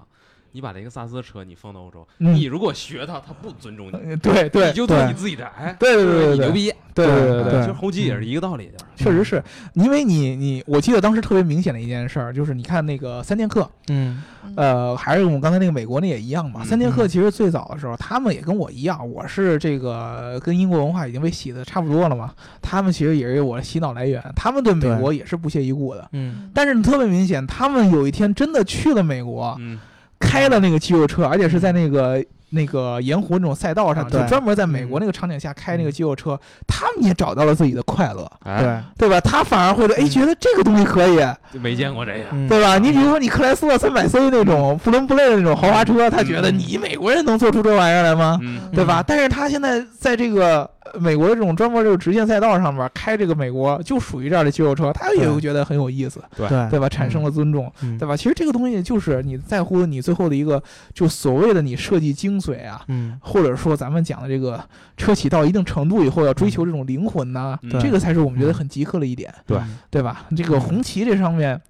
[0.53, 4.17] 你把雷克萨斯车你放到欧洲，你如果学他，他不尊重你。
[4.17, 5.47] 对对，你就做你自己的。
[5.47, 6.73] 哎，对对对，你牛逼。
[6.93, 9.43] 对对对，其实红旗也是一个道理，确实是
[9.75, 14.23] 因为你你，我记得当时特别明显的一件事儿，就是你看那个三剑客，嗯，
[14.57, 16.65] 呃，还是我们刚才那个美国那也一样嘛。
[16.65, 22.35] 三剑客其实最早的时候，他们也跟我一样，我是这个跟英国文化已经被洗的差不多了嘛。
[22.61, 26.07] 他们其实也是我的洗脑来源，他们对美国也是不屑一顾的。
[26.13, 29.57] 嗯，但是特别明显，他们有一天真的去了美国。
[29.61, 29.79] 嗯。
[30.21, 38.81] 开了那个肌肉车，而且是在那个那个盐湖那种赛道上，就专门在美国那个场景下开那个肌肉车，他们也找到了自己的快乐，对。
[38.99, 39.21] 对吧？
[39.21, 41.19] 他反而会说，哎，觉得这个东西可以，
[41.59, 42.79] 没见过这个，对吧？
[42.79, 48.39] 你比如说你克莱斯勒三百 C 那种不伦不类的那种豪华车，他觉得你美国人能做出这玩意儿来吗？
[48.73, 49.03] 对吧？
[49.07, 50.71] 但是他现在在这个。
[50.99, 56.89] 美国的这种专门就是直线赛道上面开这个美国就属于这样的肌肉车，他也会觉得很有意思，对对吧？
[56.89, 58.17] 产生了尊重，对吧？
[58.17, 60.63] 其实这个东西就是你在乎你最后的一个，
[60.93, 64.63] 就所谓的你设计精髓啊，嗯，或者说咱们讲的这个
[64.97, 69.59] 车企到一定程度以后要追求这种灵魂呐，这个才是我们觉得很极客的一点，对
[69.91, 70.27] 对吧？
[70.37, 71.61] 这个红旗这上面，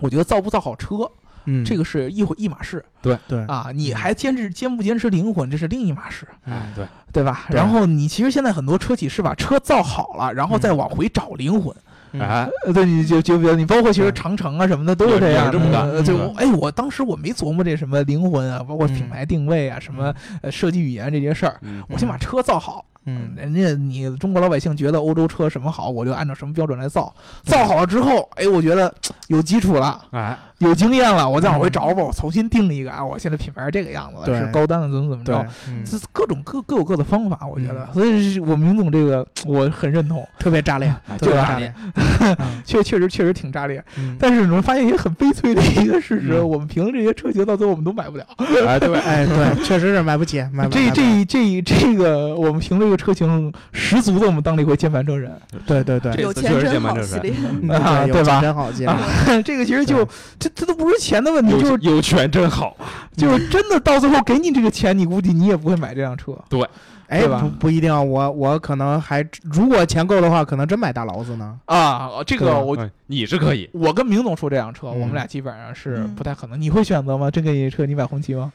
[0.00, 1.10] 我觉得造不造好车。
[1.46, 2.84] 嗯，这个是一回一码事。
[3.00, 3.18] 对。
[3.26, 3.44] 对。
[3.46, 6.26] 啊，你还坚持坚不坚持灵魂，这是另一码事。
[6.44, 6.84] 哎，对。
[7.12, 7.46] 对吧？
[7.48, 11.74] 然后你其实现在很多车企是把车造好了，然后再往回找灵魂。
[12.18, 16.04] 哎，对，你就就比如你包括其实长城啊什么的都是这样，这么干。
[16.04, 22.84] 就哎，我当时我没琢磨这什么灵魂啊，包括品牌定位啊，什么呃设计语言这些事儿，我先把车造好。
[23.06, 27.14] 嗯，人家你中国老百姓觉得欧洲车什么好，我就按照什么标准来造。
[27.44, 28.92] 造好了之后，哎，我觉得
[29.28, 35.46] 有基础了，哎，有经验了，我再往回找吧，我重新定一个啊，我现在品牌是这个样子，是高端的，怎么怎么着，
[35.84, 37.88] 这各种各各有各的方法，我觉得。
[37.92, 41.72] 所以，我明总这个我很认同，特别炸裂，特别炸裂，
[42.64, 43.82] 确确实确实挺炸裂。
[44.18, 48.26] 但是你们发现一个很悲催的一个事实，我们评论这些车型到最后我们都买不了。
[48.66, 53.06] 哎，对，哎，对，确实是买不起，买不这这这这个我们评论。
[53.06, 55.30] 车型十足的，我们当了一回键盘车人。
[55.64, 57.32] 对对对，有钱真好系列
[57.72, 58.40] 啊，对吧？
[58.40, 60.04] 真好系列，这个其实就
[60.38, 62.76] 这这都不是钱的问题，就是有权真好，
[63.16, 66.36] 就是真的到最后给你这个钱，你估计你也不会买这辆车。
[66.48, 66.66] 对，
[67.06, 71.56] 哎，不不一定，我我可能还如果钱够的话，可能真买大劳斯呢。
[71.66, 72.76] 啊，这个我
[73.06, 76.60] 你是可以，我跟明总说这辆车，我们俩基本上是不太可能。
[76.60, 77.30] 你会选择吗？
[77.30, 78.52] 真给你车，你买红旗吗？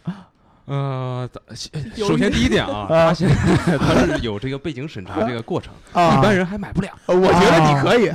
[0.72, 1.28] 呃，
[1.98, 6.88] 首先第一点啊， 他现在他是有这个背景审查这个过程，一般人还买不了。
[7.08, 8.10] 我觉得你可以，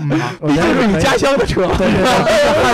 [0.48, 1.68] 毕竟是你家乡的车，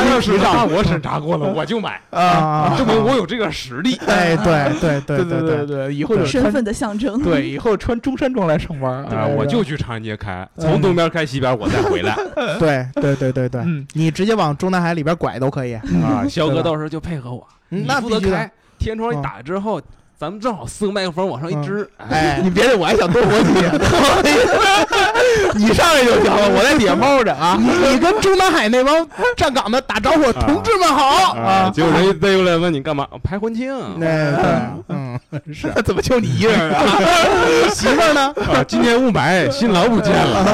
[0.08, 3.98] 要是让我审查过了，我就买啊，证明我有这个实力。
[4.06, 7.20] 哎，对 对对对对对，以后身份的象征。
[7.20, 12.16] 对，以后穿中山装来上班啊，我就去长安街开，从东边开西边，我再回来。
[12.60, 13.64] 对对对对对，
[13.94, 15.82] 你直接往中南海里边拐都可以啊。
[16.28, 18.48] 肖哥到时候就配合我，那负责开。
[18.82, 19.80] 天窗一打开之后，
[20.18, 23.72] 咱们正好四个麦克风往上一支，哎，你别的我还想多活几年，
[25.54, 27.56] 你上来就行了，我在底下猫着啊。
[27.60, 29.06] 你你跟中南海那帮
[29.36, 31.70] 站岗的打招呼，同志们好啊。
[31.72, 33.06] 结果人一逮过来问你干嘛？
[33.22, 33.72] 拍婚庆。
[34.00, 34.44] 对对，
[34.88, 35.18] 嗯，
[35.54, 36.82] 是，怎么就你一人啊？
[37.74, 38.32] 媳妇呢？
[38.52, 40.44] 啊，今年雾霾，新郎不见了。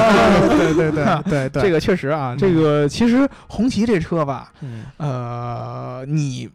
[0.57, 4.51] 对对对对对，这个确实啊，这个其实红旗这车吧，
[4.97, 6.49] 呃，你。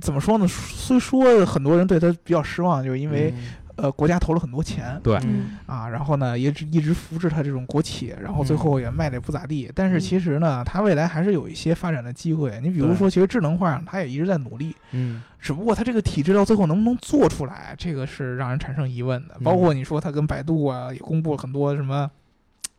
[0.00, 0.46] 怎么说呢？
[0.48, 3.32] 虽说很多人对他比较失望，就是因为，
[3.76, 5.18] 呃，国家投了很多钱，对，
[5.66, 9.70] 啊，然后呢，也一直扶持他这种国企，然后最后也卖的不咋地。
[9.74, 12.58] 但是其实呢，他未来还是有一些发展的机会。
[12.62, 19.36] 你比如说，其实智能化上他也一直在努力，嗯，只不过他这个体制到最后能不能做出来，这个是让人产生疑问的。
[19.42, 22.10] 包括你说他跟百度啊也公布了很多什么。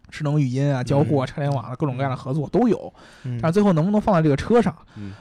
[0.10, 2.94] 智能语音啊，交互啊，车联网的各种各样的合作都有，
[3.42, 4.76] 但最后能不能放在这个车上？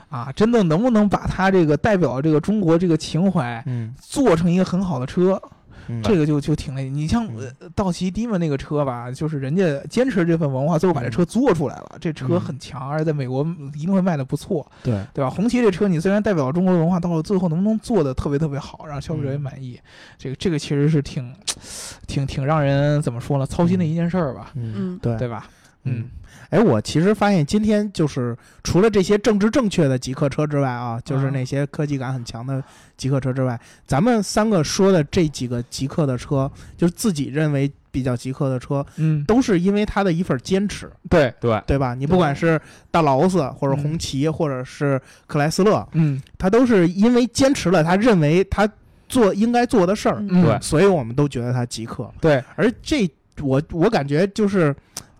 [0.09, 3.64] 啊，真的能不能把它这个代表这个中国这个情怀，
[4.01, 5.41] 做成一个很好的车？
[6.03, 6.89] 这个就就挺累。
[6.89, 7.28] 你像
[7.74, 11.97] 道奇迪曼那个车吧，就是人家坚持这份文化，最后把这车做出来了。
[12.01, 14.66] 这车很强，而且在美国一定会卖的不错。
[14.82, 15.30] 对对吧？
[15.30, 19.80] 红旗这车，你虽然代表中国的文化，到了最后能不能做的特别特别好，让消费者也满意？
[20.18, 21.34] 这个这个其实是挺
[22.07, 23.47] 挺挺让人怎么说呢？
[23.47, 24.51] 操心的一件事儿吧。
[24.55, 25.49] 嗯，对对吧？
[25.84, 26.05] 嗯。
[26.51, 32.62] 哎，我其实发现今天就是除了这些政治正确的极客车之外啊，就是那些科技感很强的
[32.97, 40.90] 极客车之外，咱们三个说的这几个极客的车，就是自己认为比较极客的车，嗯，都是因为他的一份坚持。
[41.11, 41.94] 对对对吧？
[41.94, 48.68] 你不管是大劳斯，或者红旗，或者是克莱斯勒，嗯，他都是因为坚持了他认为他
[49.09, 52.09] 做应该做的事儿，对，所以我们都觉得他极客。
[52.20, 53.11] 对，而这
[53.42, 54.74] 我我感觉就是。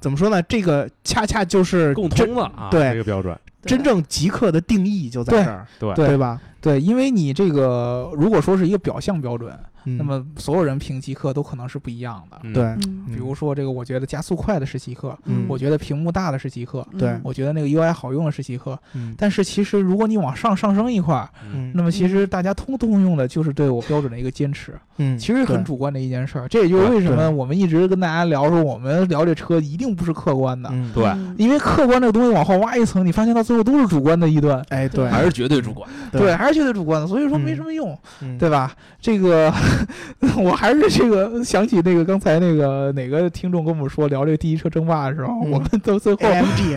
[0.07, 0.41] 怎么说呢？
[0.45, 6.41] 这个恰恰就是共通了啊，对这个标准，真正极客的定义就在这儿，对对吧？
[6.61, 9.53] 对，因为你这个如果说是一个表象标准。
[9.87, 12.75] 那么所有人评极客都可能是不一样的，对。
[13.07, 15.17] 比如说这个，我觉得加速快的是极客，
[15.49, 17.17] 我觉得屏幕大的是极客，对。
[17.23, 19.15] 我觉得那个 UI 好用的是极客，嗯。
[19.17, 25.17] 但是其实如果你往上上升一块，嗯，那么其实大家通通用的就是对我标准的一个坚持，嗯。
[25.17, 31.05] 其实很主观的一件事儿，这也就是为什么我们一直跟大家聊说，我们聊这车一定不是客观的，嗯，对。
[31.37, 37.97] 因为客观这个东西往后挖一层，你发现到最后都是主观的一端，哎，对，还是绝对主观，对，还是绝对主观的，所以说没什么用，
[38.39, 38.75] 对吧？
[39.01, 39.53] 这个
[40.43, 40.57] 我。
[40.57, 46.21] 还是这个想起那个刚才那个哪个听众跟我们说聊这个第一车争霸的时候，我们到最后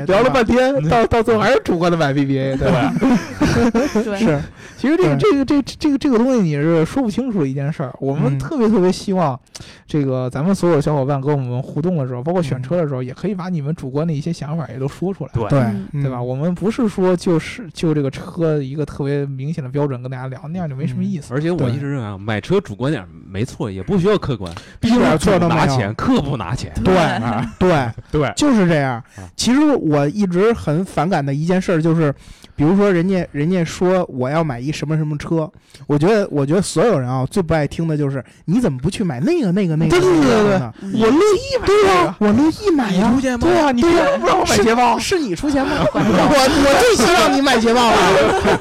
[0.05, 2.93] 聊了半天，到到最后还是主观的买 BBA，对吧？
[4.17, 4.41] 是，
[4.77, 7.93] 其实这个这个这这个这个东西你是说不清楚的一件事儿。
[7.99, 9.39] 我们特别特别希望，
[9.87, 16.21] 这个咱们所有小伙伴跟我们互动的时候，包括选车的时候，也可以把你们主观的一些想法也都说出来，对对吧？
[16.21, 19.49] 我们不是说就是就这个车一个特别明。
[19.49, 21.33] 显的标准跟大家聊，那样就没什么意思。
[21.33, 26.71] 而且我一直认为啊，买车主观点没错，也不需要客观，必须主拿钱，客不拿钱。
[26.83, 26.95] 对
[27.59, 29.01] 对对，就是这样。
[29.35, 32.13] 其实我一直很反感的一件事就是。
[32.55, 35.49] 比如说，人家人家说我要买一什么什么车，
[35.87, 39.91] 我觉得我觉得所有人啊最不爱听的就是你怎么不去买那个那个那个？
[39.91, 41.65] 对对对对，我乐意买。
[41.65, 43.17] 对呀，我乐意买呀。
[43.39, 44.99] 对呀，你为什么不让我买捷豹？
[44.99, 45.71] 是你出钱吗？
[45.93, 47.95] 我我最希望你买捷豹了，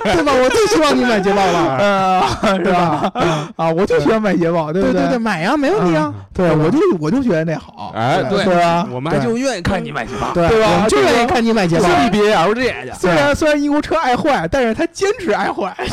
[0.05, 0.33] 对吧？
[0.33, 2.29] 我最希望你买捷豹了，
[2.65, 3.13] 是吧？
[3.57, 6.13] 啊，我就喜欢买捷豹，对对对对，买呀，没问题啊。
[6.35, 7.93] 对，我就我就觉得那好。
[7.97, 8.87] 哎，对吧？
[8.93, 10.87] 我们就愿意看你买捷豹，对吧？
[10.89, 11.89] 就愿意看你买捷豹。
[12.05, 12.93] 你比 LG 去。
[12.99, 15.75] 虽然虽然英国车爱坏，但是他坚持爱坏。
[15.79, 15.87] 对，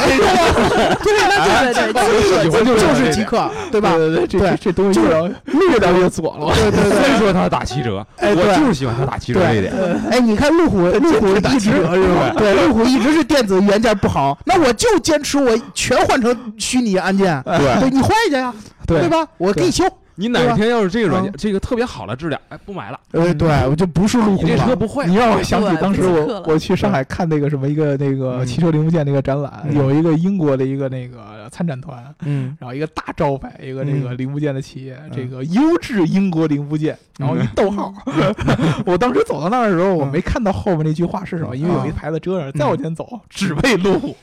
[1.03, 3.93] 对对对，就就是极客，对吧？
[3.95, 6.53] 对对对，这这东西就越聊越左了。
[6.55, 9.73] 对对对，所以 说他打七折，我就是喜欢他打七折这一点。
[10.11, 11.91] 哎，你看路虎，路虎一直是吧？
[12.37, 17.41] 对，路虎一直是电子元件不好，那我就坚持我全换成虚拟按键。
[17.45, 18.53] 对，你换一下呀，
[18.85, 19.27] 对吧？
[19.37, 19.83] 我给你修。
[20.17, 22.97] 你哪天要是这个软件，这个特别好的质量，哎，不买了。
[23.11, 24.47] 呃，对，我就不是路虎。
[24.47, 25.05] 这车不会。
[25.07, 37.93] 你让我想起当时我我去上海看那个什么一个那个汽车零部件那个展览，有一个英国的一个那个参展团，嗯，然后一个大招牌，一个那个零部件的企业，这个优质英国零部件，然后一逗号。
[38.87, 44.15] 我当时走到那儿的时候，我没看到后面那句话是什么，因为有一牌子遮着，再往前走，只为路虎。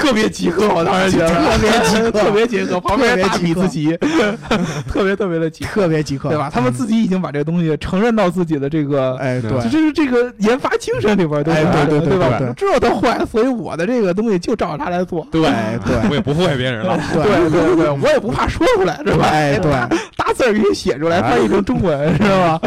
[0.00, 1.28] 特别极客，我当时觉得。
[1.28, 3.96] 特别极客，特别极客， 旁边大米自己，
[4.88, 6.50] 特别特别的极，特别极客，对吧？
[6.52, 12.40] 他们自己已经把这个东西承认到自己的这个，哎，对，就是这个研发精神里边，对对对对吧？
[12.56, 15.42] 知道它坏，所以我的这个东西就照着它来做，对
[15.84, 19.26] 对，我也不祸害别人了，对对对，我也不怕说出来，是吧？
[19.30, 19.70] 哎，对，
[20.16, 22.60] 大字儿给你写出来，翻译成中文，是吧？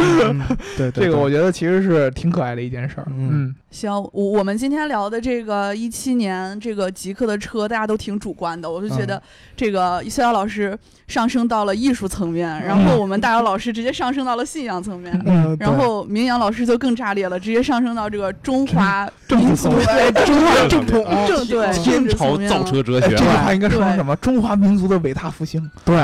[0.77, 3.53] 对，这个我觉得其实是挺可爱的一件事儿，嗯。
[3.71, 8.69] 行，我我们今天聊的这个一七年这个极客的车，大家都挺主观的。
[8.69, 9.21] 我就觉得
[9.57, 23.09] 这个逍遥老师上升到了艺术层面，然后我们大姚老师直接上升到了信仰层面，然后明阳老师就更炸裂了，直接上升到这个中华民族中华正统正对天朝造车哲学。
[23.09, 24.15] 这句话应该说什么？
[24.17, 25.59] 中华民族的伟大复兴。
[25.83, 25.95] 对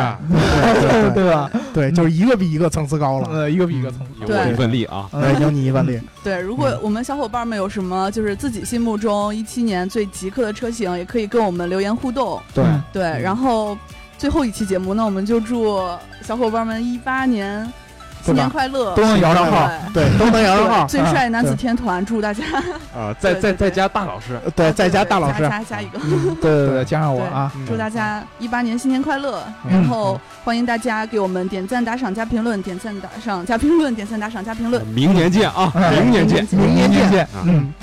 [1.13, 1.51] 对吧？
[1.72, 4.26] 对，就是一个比一个层次高了，呃，一个比一个层次。
[4.26, 5.07] 有我一份力啊！
[5.39, 5.99] 有你一份力。
[6.24, 7.59] 对，如果我们小伙伴们。
[7.59, 12.39] 有什么就是自己心目中一七年最极客的车型，也可以跟我们留言互动。
[12.53, 13.76] 对对，然后
[14.18, 15.82] 最后一期节目，那我们就祝
[16.22, 17.68] 小伙伴们一八年。
[18.22, 18.93] 新年快乐！
[18.95, 20.86] 都能摇上号，对，都能摇上号。
[20.88, 22.43] 最帅男子天团，祝大家
[22.93, 23.16] 啊！
[23.18, 25.97] 再再再加大老师，对，再加大老师，加加一个，
[26.41, 27.49] 对对对，加上我啊！
[27.66, 29.41] 祝大家一八年新年快乐！
[29.66, 34.86] 然后欢迎大家给我们点赞、打赏、加评论，点赞、打赏、加评论，点赞、打赏、加评论。
[34.88, 35.72] 明年见啊！
[35.89, 37.74] 明年见，明年见，嗯。